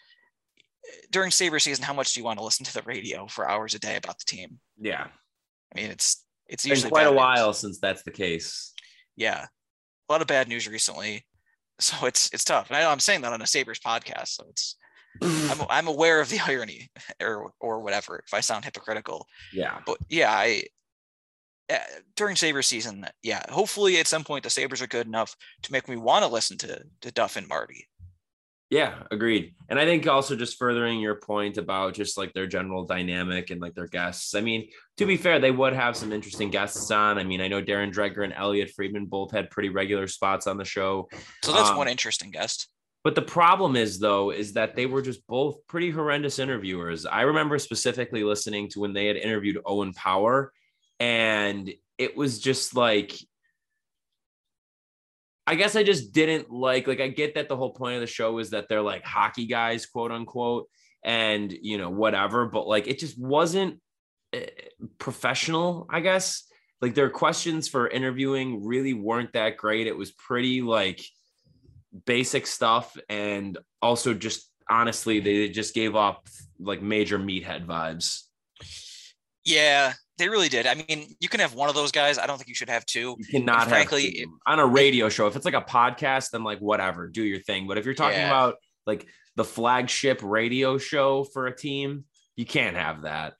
eh, 0.88 1.06
during 1.12 1.32
Saber 1.32 1.60
season, 1.60 1.84
how 1.84 1.94
much 1.94 2.14
do 2.14 2.20
you 2.20 2.26
want 2.26 2.40
to 2.40 2.46
listen 2.46 2.66
to 2.66 2.74
the 2.74 2.82
radio 2.84 3.28
for 3.28 3.48
hours 3.48 3.74
a 3.76 3.80
day 3.80 3.96
about 3.98 4.18
the 4.20 4.26
team? 4.26 4.60
Yeah, 4.80 5.08
I 5.76 5.80
mean 5.80 5.92
it's 5.92 6.26
it's 6.48 6.66
usually 6.66 6.92
quite 6.92 7.08
a 7.08 7.12
while 7.12 7.48
news. 7.48 7.60
since 7.60 7.80
that's 7.80 8.04
the 8.04 8.12
case. 8.12 8.74
Yeah, 9.16 9.46
a 10.10 10.12
lot 10.12 10.22
of 10.22 10.28
bad 10.28 10.48
news 10.48 10.68
recently, 10.68 11.26
so 11.80 12.06
it's 12.06 12.30
it's 12.34 12.44
tough. 12.44 12.70
And 12.70 12.78
I 12.78 12.82
know 12.82 12.90
I'm 12.90 13.00
saying 13.00 13.22
that 13.22 13.34
on 13.34 13.42
a 13.42 13.48
Sabres 13.48 13.80
podcast, 13.80 14.30
so 14.30 14.46
it's 14.50 14.76
I'm 15.22 15.62
I'm 15.70 15.88
aware 15.88 16.22
of 16.22 16.30
the 16.30 16.40
irony 16.46 16.90
or 17.22 17.52
or 17.60 17.82
whatever. 17.82 18.22
If 18.26 18.34
I 18.34 18.40
sound 18.40 18.66
hypocritical, 18.66 19.28
yeah. 19.54 19.80
But 19.86 19.98
yeah, 20.10 20.32
I 20.32 20.64
uh, 21.72 21.78
during 22.16 22.36
Sabre 22.36 22.62
season, 22.62 23.06
yeah. 23.24 23.44
Hopefully, 23.50 23.98
at 23.98 24.08
some 24.08 24.24
point, 24.24 24.44
the 24.44 24.50
Sabres 24.50 24.82
are 24.82 24.88
good 24.88 25.08
enough 25.08 25.36
to 25.64 25.72
make 25.72 25.88
me 25.88 25.96
want 25.96 26.24
to 26.26 26.32
listen 26.32 26.58
to 26.60 26.84
to 27.02 27.12
Duff 27.12 27.36
and 27.36 27.48
Marty. 27.48 27.88
Yeah, 28.72 29.04
agreed. 29.12 29.54
And 29.68 29.78
I 29.78 29.84
think 29.84 30.08
also 30.08 30.34
just 30.34 30.58
furthering 30.58 31.02
your 31.02 31.16
point 31.16 31.58
about 31.58 31.94
just 31.94 32.18
like 32.18 32.32
their 32.32 32.48
general 32.48 32.86
dynamic 32.86 33.50
and 33.50 33.60
like 33.60 33.76
their 33.76 33.88
guests. 33.88 34.34
I 34.34 34.40
mean, 34.40 34.70
to 34.96 35.06
be 35.06 35.18
fair, 35.18 35.40
they 35.40 35.52
would 35.52 35.74
have 35.74 35.98
some 35.98 36.14
interesting 36.14 36.50
guests 36.50 36.90
on. 36.90 37.18
I 37.18 37.26
mean, 37.26 37.42
I 37.42 37.50
know 37.50 37.62
Darren 37.62 37.94
Dreger 37.94 38.24
and 38.24 38.32
Elliotte 38.32 38.72
Friedman 38.72 39.08
both 39.08 39.32
had 39.32 39.50
pretty 39.50 39.68
regular 39.68 40.08
spots 40.08 40.48
on 40.48 40.56
the 40.56 40.64
show. 40.64 41.10
So 41.44 41.52
that's 41.52 41.72
um, 41.72 41.76
one 41.76 41.90
interesting 41.90 42.32
guest. 42.32 42.70
But 43.04 43.16
the 43.16 43.22
problem 43.22 43.76
is, 43.76 44.00
though, 44.00 44.32
is 44.32 44.54
that 44.54 44.76
they 44.76 44.86
were 44.86 45.02
just 45.02 45.26
both 45.26 45.66
pretty 45.68 45.90
horrendous 45.90 46.38
interviewers. 46.38 47.06
I 47.06 47.22
remember 47.22 47.58
specifically 47.58 48.24
listening 48.24 48.70
to 48.70 48.80
when 48.80 48.94
they 48.94 49.08
had 49.08 49.16
interviewed 49.16 49.60
Owen 49.66 49.94
Power, 49.94 50.54
and 51.00 51.72
it 51.98 52.16
was 52.16 52.40
just 52.40 52.76
like 52.76 53.18
I 55.48 55.56
guess 55.56 55.76
I 55.76 55.84
just 55.84 56.14
didn't 56.14 56.52
like 56.52 56.88
like 56.88 57.02
I 57.02 57.08
get 57.08 57.36
that 57.36 57.50
the 57.50 57.58
whole 57.58 57.74
point 57.74 57.96
of 57.96 58.02
the 58.02 58.08
show 58.08 58.38
is 58.38 58.52
that 58.52 58.70
they're 58.70 58.82
like 58.82 59.04
hockey 59.04 59.48
guys, 59.48 59.86
quote 59.86 60.12
unquote, 60.12 60.70
and 61.04 61.52
you 61.52 61.78
know 61.78 61.90
whatever, 61.90 62.46
but 62.46 62.68
like 62.68 62.88
it 62.88 63.00
just 63.00 63.20
wasn't 63.20 63.80
eh, 64.34 64.46
professional. 65.00 65.88
I 65.90 66.00
guess 66.02 66.44
like 66.82 66.96
their 66.96 67.10
questions 67.10 67.68
for 67.68 67.88
interviewing 67.88 68.66
really 68.66 68.94
weren't 68.94 69.34
that 69.34 69.58
great. 69.58 69.88
It 69.88 69.98
was 69.98 70.12
pretty 70.12 70.62
like 70.62 71.04
basic 72.06 72.48
stuff, 72.48 72.98
and 73.10 73.58
also 73.82 74.14
just 74.14 74.50
honestly, 74.70 75.20
they 75.20 75.50
just 75.50 75.74
gave 75.74 75.96
off 75.96 76.18
like 76.60 76.82
major 76.82 77.20
meathead 77.20 77.66
vibes. 77.66 78.24
Yeah, 79.44 79.94
they 80.18 80.30
really 80.30 80.50
did. 80.50 80.68
I 80.68 80.76
mean, 80.76 81.16
you 81.20 81.28
can 81.30 81.40
have 81.40 81.56
one 81.56 81.70
of 81.70 81.76
those 81.76 81.92
guys. 81.92 82.18
I 82.18 82.28
don't 82.28 82.38
think 82.38 82.48
you 82.48 82.56
should 82.56 82.70
have 82.70 82.86
two. 82.86 83.16
You 83.18 83.26
cannot 83.26 83.68
frankly 83.68 84.26
on 84.46 84.60
a 84.60 84.66
radio 84.66 85.10
show. 85.10 85.28
If 85.28 85.36
it's 85.36 85.46
like 85.46 85.56
a 85.56 85.62
podcast, 85.62 86.30
then 86.32 86.44
like 86.44 86.60
whatever, 86.60 87.08
do 87.08 87.24
your 87.24 87.40
thing. 87.40 87.68
But 87.68 87.78
if 87.78 87.86
you're 87.86 87.96
talking 87.96 88.20
yeah. 88.20 88.28
about 88.28 88.56
like 88.86 89.08
the 89.36 89.44
flagship 89.44 90.20
radio 90.22 90.78
show 90.78 91.24
for 91.24 91.48
a 91.48 91.56
team, 91.56 92.06
you 92.36 92.46
can't 92.46 92.76
have 92.76 93.04
that. 93.04 93.34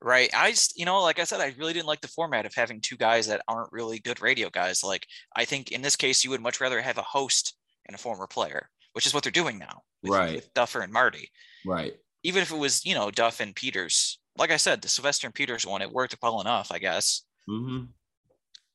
Right. 0.00 0.30
I 0.32 0.50
just, 0.50 0.78
you 0.78 0.84
know, 0.84 1.02
like 1.02 1.18
I 1.18 1.24
said, 1.24 1.40
I 1.40 1.54
really 1.58 1.72
didn't 1.72 1.88
like 1.88 2.00
the 2.00 2.08
format 2.08 2.46
of 2.46 2.54
having 2.54 2.80
two 2.80 2.96
guys 2.96 3.26
that 3.26 3.42
aren't 3.48 3.72
really 3.72 3.98
good 3.98 4.22
radio 4.22 4.48
guys. 4.48 4.84
Like, 4.84 5.04
I 5.34 5.44
think 5.44 5.72
in 5.72 5.82
this 5.82 5.96
case, 5.96 6.22
you 6.22 6.30
would 6.30 6.40
much 6.40 6.60
rather 6.60 6.80
have 6.80 6.98
a 6.98 7.02
host 7.02 7.57
and 7.88 7.94
a 7.94 7.98
former 7.98 8.26
player, 8.26 8.68
which 8.92 9.06
is 9.06 9.14
what 9.14 9.22
they're 9.22 9.32
doing 9.32 9.58
now. 9.58 9.82
With, 10.02 10.12
right. 10.12 10.34
With 10.36 10.54
Duffer 10.54 10.80
and 10.80 10.92
Marty. 10.92 11.30
Right. 11.66 11.94
Even 12.22 12.42
if 12.42 12.52
it 12.52 12.58
was, 12.58 12.84
you 12.84 12.94
know, 12.94 13.10
Duff 13.10 13.40
and 13.40 13.54
Peters, 13.54 14.18
like 14.36 14.50
I 14.50 14.56
said, 14.56 14.82
the 14.82 14.88
Sylvester 14.88 15.26
and 15.26 15.34
Peters 15.34 15.66
one, 15.66 15.82
it 15.82 15.90
worked 15.90 16.16
well 16.22 16.40
enough, 16.40 16.70
I 16.70 16.78
guess. 16.78 17.22
Mm-hmm. 17.48 17.84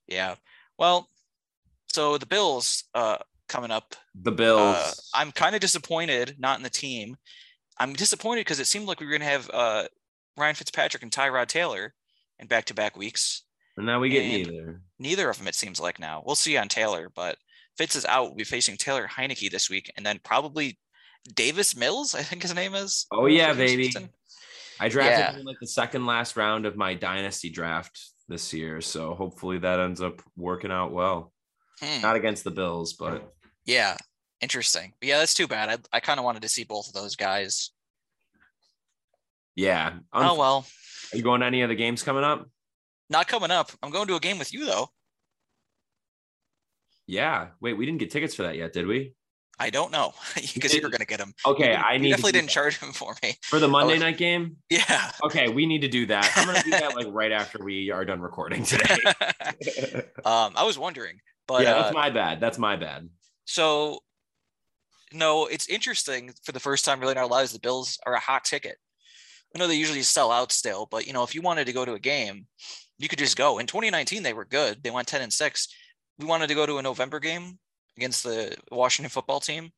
Yeah. 0.08 0.36
Well, 0.78 1.08
so 1.88 2.17
the 2.17 2.26
Bills 2.26 2.84
uh, 2.93 3.17
coming 3.47 3.71
up. 3.71 3.95
The 4.21 4.32
Bills. 4.32 4.60
Uh, 4.60 4.91
I'm 5.13 5.32
kind 5.32 5.56
of 5.56 5.62
disappointed 5.62 6.36
not 6.39 6.58
in 6.58 6.63
the 6.63 6.69
team. 6.69 7.15
I'm 7.80 7.93
disappointed 7.93 8.41
because 8.41 8.60
it 8.60 8.67
seemed 8.67 8.88
like 8.88 8.99
we 8.99 9.06
were 9.06 9.12
going 9.12 9.21
to 9.21 9.28
have 9.28 9.49
uh, 9.52 9.84
Ryan 10.38 10.56
Fitzpatrick 10.56 11.04
and 11.04 11.12
Tyrod 11.12 11.47
Taylor 11.47 11.93
in 12.39 12.47
back 12.47 12.65
to 12.65 12.73
back 12.73 12.97
weeks. 12.97 13.43
And 13.78 13.86
now 13.86 13.99
we 13.99 14.10
get 14.10 14.26
neither. 14.26 14.82
Neither 14.99 15.30
of 15.30 15.38
them, 15.38 15.47
it 15.47 15.56
seems 15.56 15.80
like 15.80 15.99
now. 15.99 16.23
We'll 16.26 16.36
see 16.36 16.58
on 16.58 16.67
Taylor, 16.67 17.10
but 17.13 17.38
Fitz 17.77 17.95
is 17.95 18.05
out. 18.05 18.25
We'll 18.25 18.36
be 18.36 18.43
facing 18.43 18.77
Taylor 18.77 19.07
Heinicke 19.07 19.51
this 19.51 19.69
week 19.69 19.91
and 19.97 20.05
then 20.05 20.19
probably 20.23 20.77
Davis 21.36 21.75
Mills, 21.75 22.15
I 22.15 22.21
think 22.21 22.41
his 22.41 22.53
name 22.53 22.75
is. 22.75 23.05
Oh, 23.12 23.25
yeah, 23.25 23.53
baby. 23.53 23.93
I 24.79 24.89
drafted 24.89 25.19
yeah. 25.19 25.39
in 25.39 25.45
like 25.45 25.59
the 25.62 25.67
second 25.67 26.05
last 26.05 26.36
round 26.36 26.65
of 26.65 26.75
my 26.75 26.93
dynasty 26.93 27.49
draft 27.49 27.99
this 28.27 28.53
year. 28.53 28.81
So 28.81 29.13
hopefully 29.13 29.59
that 29.59 29.79
ends 29.79 30.01
up 30.01 30.21
working 30.36 30.71
out 30.71 30.91
well. 30.91 31.31
Hmm. 31.81 32.01
Not 32.01 32.15
against 32.15 32.43
the 32.43 32.51
Bills, 32.51 32.93
but 32.93 33.33
Yeah, 33.65 33.97
interesting. 34.41 34.93
But 34.99 35.09
yeah, 35.09 35.19
that's 35.19 35.33
too 35.33 35.47
bad. 35.47 35.69
I, 35.69 35.97
I 35.97 35.99
kind 35.99 36.19
of 36.19 36.23
wanted 36.23 36.41
to 36.41 36.49
see 36.49 36.63
both 36.63 36.88
of 36.88 36.93
those 36.93 37.15
guys. 37.15 37.71
yeah. 39.55 39.93
oh 40.12 40.38
well, 40.38 40.65
Are 41.13 41.17
you 41.17 41.23
going 41.23 41.41
to 41.41 41.47
any 41.47 41.62
of 41.62 41.69
the 41.69 41.75
games 41.75 42.03
coming 42.03 42.23
up? 42.23 42.47
not 43.09 43.27
coming 43.27 43.51
up. 43.51 43.71
I'm 43.81 43.91
going 43.91 44.07
to 44.07 44.15
a 44.15 44.19
game 44.19 44.39
with 44.39 44.53
you 44.53 44.65
though. 44.65 44.89
Yeah. 47.08 47.48
Wait, 47.62 47.74
we 47.74 47.86
didn't 47.86 48.00
get 48.00 48.12
tickets 48.12 48.36
for 48.36 48.44
that 48.44 48.56
yet, 48.58 48.74
did 48.74 48.88
we? 48.88 49.13
I 49.60 49.70
don't 49.70 49.92
know 49.92 50.13
because 50.56 50.74
you 50.76 50.82
were 50.82 50.89
gonna 50.89 51.06
get 51.06 51.20
them. 51.20 51.34
Okay, 51.46 51.72
You- 51.74 51.78
I 51.78 51.94
you 51.94 52.00
need 52.00 52.10
definitely 52.10 52.32
didn't 52.34 52.48
that. 52.48 52.54
charge 52.54 52.78
him 52.80 52.92
for 52.94 53.16
me. 53.22 53.36
for 53.44 53.60
the 53.60 53.68
Monday 53.68 53.94
was- 53.94 54.02
night 54.02 54.18
game. 54.18 54.58
Yeah. 54.70 55.12
Okay, 55.24 55.48
we 55.50 55.66
need 55.68 55.82
to 55.82 55.88
do 55.88 56.06
that. 56.08 56.32
I'm 56.36 56.46
gonna 56.48 56.63
do 56.63 56.72
that 56.72 56.96
like 56.96 57.08
right 57.12 57.32
after 57.32 57.63
we 57.63 57.92
are 57.92 58.04
done 58.04 58.20
recording 58.20 58.63
today. 58.63 58.96
um, 60.26 60.54
I 60.56 60.63
was 60.66 60.78
wondering, 60.80 61.20
but 61.48 61.62
yeah, 61.63 61.74
uh, 61.76 61.82
that's 61.84 61.94
my 61.94 62.10
bad. 62.10 62.39
That's 62.39 62.58
my 62.58 62.76
bad. 62.76 63.10
so 63.46 64.00
no, 65.13 65.46
it's 65.46 65.68
interesting 65.70 66.32
for 66.44 66.52
the 66.54 66.60
first 66.60 66.84
time 66.86 67.00
really 67.00 67.12
in 67.12 67.18
our 67.20 67.28
lives. 67.28 67.54
The 67.54 67.60
Bills 67.60 68.00
are 68.08 68.16
a 68.16 68.20
hot 68.20 68.46
ticket. 68.46 68.78
I 69.56 69.60
know 69.60 69.68
they 69.68 69.76
usually 69.76 70.02
sell 70.02 70.32
out 70.32 70.52
still, 70.52 70.88
but 70.89 71.06
you 71.06 71.13
know, 71.13 71.22
if 71.22 71.36
you 71.36 71.42
wanted 71.44 71.66
to 71.68 71.74
go 71.74 71.86
to 71.86 71.94
a 71.94 72.00
game, 72.00 72.48
you 72.98 73.08
could 73.08 73.20
just 73.20 73.38
go. 73.38 73.60
In 73.60 73.68
2019, 73.68 74.24
they 74.24 74.34
were 74.34 74.46
good. 74.46 74.82
They 74.84 74.89
went 74.89 75.08
10 75.08 75.22
and 75.22 75.32
six. 75.32 75.68
We 76.19 76.26
wanted 76.26 76.47
to 76.47 76.56
go 76.56 76.65
to 76.65 76.78
a 76.78 76.82
November 76.82 77.19
game 77.19 77.58
against 77.97 78.23
the 78.23 78.56
Washington 78.71 79.10
football 79.10 79.39
team, 79.39 79.71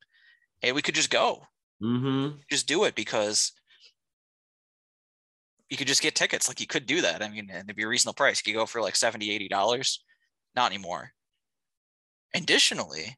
and 0.62 0.74
we 0.74 0.82
could 0.82 0.94
just 0.94 1.10
go. 1.10 1.46
Mm-hmm. 1.82 2.38
just 2.48 2.66
do 2.66 2.84
it 2.84 2.94
because 2.94 3.52
you 5.68 5.76
could 5.76 5.86
just 5.86 6.00
get 6.00 6.14
tickets. 6.14 6.48
Like 6.48 6.58
you 6.58 6.66
could 6.66 6.86
do 6.86 7.02
that. 7.02 7.22
I 7.22 7.28
mean, 7.28 7.50
and 7.50 7.64
it'd 7.64 7.76
be 7.76 7.82
a 7.82 7.88
reasonable 7.88 8.14
price. 8.14 8.40
You 8.40 8.52
could 8.52 8.58
go 8.58 8.64
for 8.64 8.80
like 8.80 8.96
70, 8.96 9.30
80 9.30 9.48
dollars. 9.48 10.02
Not 10.54 10.72
anymore. 10.72 11.10
Additionally, 12.34 13.16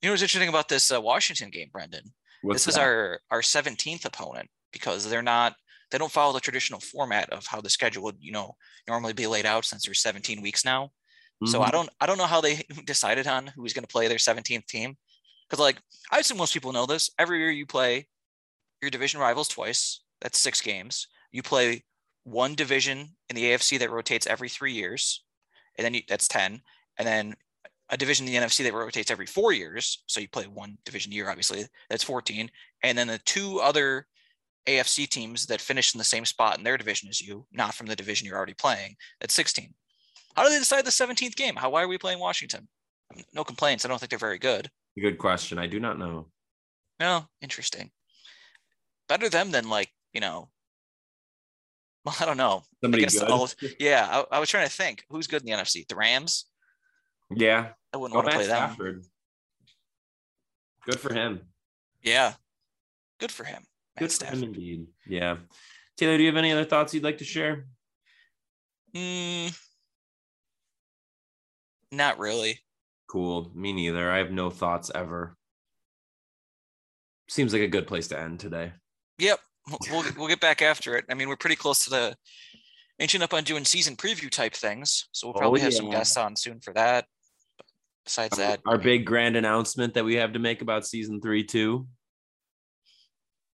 you 0.00 0.08
know 0.08 0.12
what's 0.12 0.22
interesting 0.22 0.48
about 0.48 0.68
this 0.68 0.90
uh, 0.90 1.00
Washington 1.00 1.50
game, 1.50 1.68
Brendan? 1.72 2.12
What's 2.42 2.64
this 2.64 2.74
is 2.74 2.78
our 2.78 3.20
our 3.30 3.42
17th 3.42 4.04
opponent 4.04 4.48
because 4.72 5.08
they're 5.08 5.22
not 5.22 5.54
they 5.92 5.98
don't 5.98 6.10
follow 6.10 6.32
the 6.32 6.40
traditional 6.40 6.80
format 6.80 7.30
of 7.30 7.46
how 7.46 7.60
the 7.60 7.70
schedule 7.70 8.02
would, 8.04 8.16
you 8.18 8.32
know, 8.32 8.56
normally 8.88 9.12
be 9.12 9.26
laid 9.26 9.46
out 9.46 9.64
since 9.64 9.84
there's 9.84 10.00
17 10.00 10.40
weeks 10.40 10.64
now. 10.64 10.90
So 11.44 11.60
Mhm. 11.60 11.66
I 11.66 11.70
don't 11.70 11.90
I 12.00 12.06
don't 12.06 12.18
know 12.18 12.26
how 12.26 12.40
they 12.40 12.56
decided 12.84 13.26
on 13.26 13.48
who 13.48 13.62
was 13.62 13.72
going 13.72 13.84
to 13.84 13.88
play 13.92 14.08
their 14.08 14.18
17th 14.18 14.66
team. 14.66 14.96
Because 15.48 15.60
like 15.60 15.80
I 16.10 16.18
assume 16.20 16.38
most 16.38 16.54
people 16.54 16.72
know 16.72 16.86
this. 16.86 17.10
Every 17.18 17.38
year 17.38 17.50
you 17.50 17.66
play 17.66 18.08
your 18.80 18.90
division 18.90 19.20
rivals 19.20 19.48
twice. 19.48 20.00
That's 20.20 20.38
six 20.38 20.60
games. 20.60 21.08
You 21.32 21.42
play 21.42 21.84
one 22.24 22.54
division 22.54 23.16
in 23.28 23.36
the 23.36 23.44
AFC 23.44 23.78
that 23.78 23.90
rotates 23.90 24.26
every 24.26 24.48
three 24.48 24.72
years, 24.72 25.24
and 25.76 25.84
then 25.84 25.94
you, 25.94 26.02
that's 26.08 26.28
10. 26.28 26.62
And 26.98 27.06
then 27.08 27.34
a 27.90 27.96
division 27.96 28.26
in 28.26 28.32
the 28.32 28.38
NFC 28.38 28.64
that 28.64 28.72
rotates 28.74 29.10
every 29.10 29.26
four 29.26 29.52
years. 29.52 30.02
So 30.06 30.20
you 30.20 30.28
play 30.28 30.44
one 30.46 30.78
division 30.84 31.12
a 31.12 31.16
year, 31.16 31.28
obviously. 31.28 31.64
That's 31.90 32.04
14. 32.04 32.50
And 32.82 32.96
then 32.96 33.08
the 33.08 33.18
two 33.18 33.60
other 33.60 34.06
AFC 34.66 35.08
teams 35.08 35.46
that 35.46 35.60
finish 35.60 35.94
in 35.94 35.98
the 35.98 36.04
same 36.04 36.24
spot 36.24 36.58
in 36.58 36.64
their 36.64 36.78
division 36.78 37.08
as 37.08 37.20
you, 37.20 37.46
not 37.52 37.74
from 37.74 37.86
the 37.86 37.96
division 37.96 38.26
you're 38.26 38.36
already 38.36 38.54
playing. 38.54 38.96
That's 39.20 39.34
16. 39.34 39.74
How 40.36 40.44
do 40.44 40.50
they 40.50 40.58
decide 40.58 40.84
the 40.84 40.90
17th 40.90 41.36
game? 41.36 41.56
How 41.56 41.70
why 41.70 41.82
are 41.82 41.88
we 41.88 41.98
playing 41.98 42.18
Washington? 42.18 42.68
No 43.34 43.44
complaints. 43.44 43.84
I 43.84 43.88
don't 43.88 43.98
think 43.98 44.10
they're 44.10 44.18
very 44.18 44.38
good. 44.38 44.70
Good 45.00 45.18
question. 45.18 45.58
I 45.58 45.66
do 45.66 45.78
not 45.80 45.98
know. 45.98 46.28
No, 47.00 47.26
interesting. 47.40 47.90
Better 49.08 49.28
them 49.28 49.50
than 49.50 49.68
like, 49.68 49.90
you 50.12 50.20
know, 50.20 50.48
well, 52.04 52.16
I 52.20 52.24
don't 52.24 52.36
know. 52.36 52.62
Somebody 52.82 53.04
good. 53.06 53.22
all- 53.30 53.48
Yeah, 53.78 54.24
I, 54.30 54.36
I 54.36 54.38
was 54.40 54.48
trying 54.50 54.66
to 54.66 54.72
think 54.72 55.04
who's 55.10 55.26
good 55.26 55.42
in 55.42 55.46
the 55.46 55.52
NFC. 55.52 55.86
The 55.86 55.96
Rams. 55.96 56.46
yeah. 57.34 57.68
I 57.92 57.98
wouldn't 57.98 58.14
Oh, 58.16 58.20
want 58.20 58.30
to 58.30 58.36
play 58.36 58.46
them. 58.46 58.68
Stafford. 58.70 59.04
Good 60.86 60.98
for 61.00 61.12
him. 61.12 61.40
Yeah, 62.02 62.32
good 63.20 63.30
for 63.30 63.44
him. 63.44 63.62
Matt 63.94 63.98
Good 64.00 64.10
for 64.10 64.14
Stafford. 64.16 64.38
him 64.38 64.44
indeed. 64.44 64.86
Yeah. 65.06 65.36
Taylor, 65.96 66.16
do 66.16 66.22
you 66.22 66.28
have 66.30 66.36
any 66.38 66.50
other 66.52 66.64
thoughts 66.64 66.94
you'd 66.94 67.04
like 67.04 67.18
to 67.18 67.24
share? 67.24 67.66
Mm, 68.94 69.56
not 71.92 72.18
really. 72.18 72.58
Cool. 73.08 73.52
Me 73.54 73.72
neither. 73.72 74.10
I 74.10 74.18
have 74.18 74.30
no 74.30 74.50
thoughts 74.50 74.90
ever. 74.94 75.36
Seems 77.28 77.52
like 77.52 77.62
a 77.62 77.68
good 77.68 77.86
place 77.86 78.08
to 78.08 78.18
end 78.18 78.40
today. 78.40 78.72
Yep, 79.18 79.38
we'll 79.90 80.04
we'll, 80.16 80.28
get 80.28 80.40
back 80.40 80.60
after 80.62 80.96
it. 80.96 81.04
I 81.10 81.14
mean, 81.14 81.28
we're 81.28 81.36
pretty 81.36 81.56
close 81.56 81.84
to 81.84 81.90
the 81.90 82.16
inching 82.98 83.22
up 83.22 83.32
on 83.34 83.44
doing 83.44 83.64
season 83.64 83.96
preview 83.96 84.30
type 84.30 84.54
things, 84.54 85.08
so 85.12 85.28
we'll 85.28 85.36
Oh, 85.36 85.40
probably 85.40 85.60
have 85.60 85.74
some 85.74 85.90
guests 85.90 86.16
on 86.16 86.34
soon 86.36 86.60
for 86.60 86.72
that. 86.74 87.06
But 87.56 87.66
besides 88.04 88.36
that, 88.38 88.60
Our 88.66 88.78
big 88.78 89.06
grand 89.06 89.36
announcement 89.36 89.94
that 89.94 90.04
we 90.04 90.16
have 90.16 90.32
to 90.32 90.38
make 90.38 90.62
about 90.62 90.86
season 90.86 91.20
three, 91.20 91.44
too. 91.44 91.86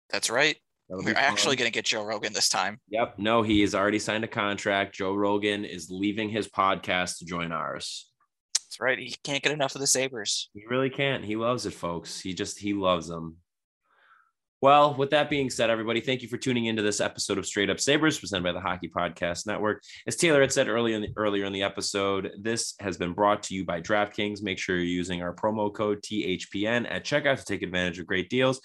that's 0.09 0.29
right. 0.29 0.57
We're 0.89 1.13
actually 1.15 1.55
going 1.55 1.69
to 1.69 1.73
get 1.73 1.85
Joe 1.85 2.03
Rogan 2.03 2.33
this 2.33 2.49
time. 2.49 2.79
Yep. 2.89 3.19
No, 3.19 3.43
he 3.43 3.61
has 3.61 3.75
already 3.75 3.99
signed 3.99 4.23
a 4.23 4.27
contract. 4.27 4.95
Joe 4.95 5.13
Rogan 5.13 5.63
is 5.63 5.91
leaving 5.91 6.29
his 6.29 6.47
podcast 6.47 7.19
to 7.19 7.25
join 7.25 7.51
ours. 7.51 8.08
That's 8.69 8.79
right. 8.79 8.99
He 8.99 9.15
can't 9.23 9.41
get 9.41 9.51
enough 9.51 9.73
of 9.73 9.81
the 9.81 9.87
Sabres. 9.87 10.51
He 10.53 10.63
really 10.69 10.91
can't. 10.91 11.25
He 11.25 11.35
loves 11.35 11.65
it, 11.65 11.73
folks. 11.73 12.21
He 12.21 12.35
just 12.35 12.59
he 12.59 12.73
loves 12.73 13.07
them. 13.07 13.37
Well, 14.61 14.93
with 14.93 15.09
that 15.09 15.27
being 15.27 15.49
said, 15.49 15.71
everybody, 15.71 16.01
thank 16.01 16.21
you 16.21 16.27
for 16.27 16.37
tuning 16.37 16.65
into 16.65 16.83
this 16.83 17.01
episode 17.01 17.39
of 17.39 17.47
Straight 17.47 17.71
Up 17.71 17.79
Sabres, 17.79 18.19
presented 18.19 18.43
by 18.43 18.51
the 18.51 18.59
Hockey 18.59 18.87
Podcast 18.87 19.47
Network. 19.47 19.81
As 20.05 20.17
Taylor 20.17 20.41
had 20.41 20.51
said 20.51 20.67
earlier 20.67 20.97
in 20.97 21.01
the, 21.01 21.09
earlier 21.17 21.45
in 21.45 21.53
the 21.53 21.63
episode, 21.63 22.31
this 22.39 22.75
has 22.79 22.95
been 22.95 23.13
brought 23.13 23.41
to 23.43 23.55
you 23.55 23.65
by 23.65 23.81
DraftKings. 23.81 24.43
Make 24.43 24.59
sure 24.59 24.75
you're 24.75 24.85
using 24.85 25.23
our 25.23 25.33
promo 25.33 25.73
code 25.73 26.03
THPN 26.03 26.85
at 26.91 27.03
checkout 27.03 27.39
to 27.39 27.45
take 27.45 27.63
advantage 27.63 27.97
of 27.97 28.05
great 28.05 28.29
deals. 28.29 28.61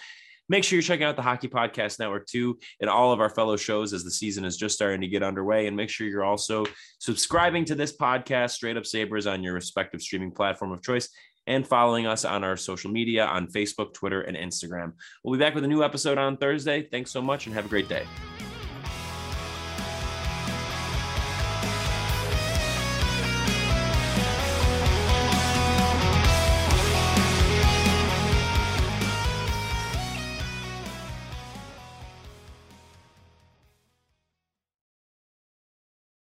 Make 0.49 0.65
sure 0.65 0.77
you're 0.77 0.83
checking 0.83 1.07
out 1.07 1.17
the 1.17 1.23
Hockey 1.23 1.49
Podcast 1.49 1.99
Network 1.99 2.27
too, 2.27 2.59
and 2.81 2.91
all 2.91 3.13
of 3.13 3.21
our 3.21 3.31
fellow 3.31 3.57
shows 3.57 3.93
as 3.93 4.05
the 4.05 4.11
season 4.11 4.45
is 4.45 4.57
just 4.57 4.75
starting 4.75 5.01
to 5.01 5.09
get 5.09 5.23
underway. 5.23 5.67
And 5.67 5.77
make 5.77 5.91
sure 5.91 6.07
you're 6.07 6.25
also 6.25 6.67
subscribing 6.99 7.65
to 7.67 7.75
this 7.75 7.97
podcast, 7.97 8.51
Straight 8.51 8.77
Up 8.77 8.87
Sabres, 8.87 9.27
on 9.27 9.43
your 9.43 9.55
respective 9.55 10.03
streaming 10.03 10.33
platform 10.33 10.73
of 10.73 10.83
choice 10.83 11.09
and 11.47 11.67
following 11.67 12.07
us 12.07 12.25
on 12.25 12.45
our 12.45 12.57
social 12.57 12.91
media 12.91 13.27
on 13.27 13.47
Facebook, 13.49 13.93
Twitter, 13.93 14.23
and 14.23 14.37
Instagram. 14.37 14.93
We'll 15.23 15.39
be 15.39 15.45
back 15.45 15.55
with 15.55 15.65
a 15.65 15.69
new 15.69 15.83
episode 15.83 16.19
on 16.19 16.37
Thursday. 16.37 16.83
Thanks 16.83 17.11
so 17.11 17.21
much 17.21 17.47
and 17.47 17.55
have 17.55 17.67
a 17.67 17.69
great 17.69 17.89
day. 17.89 18.07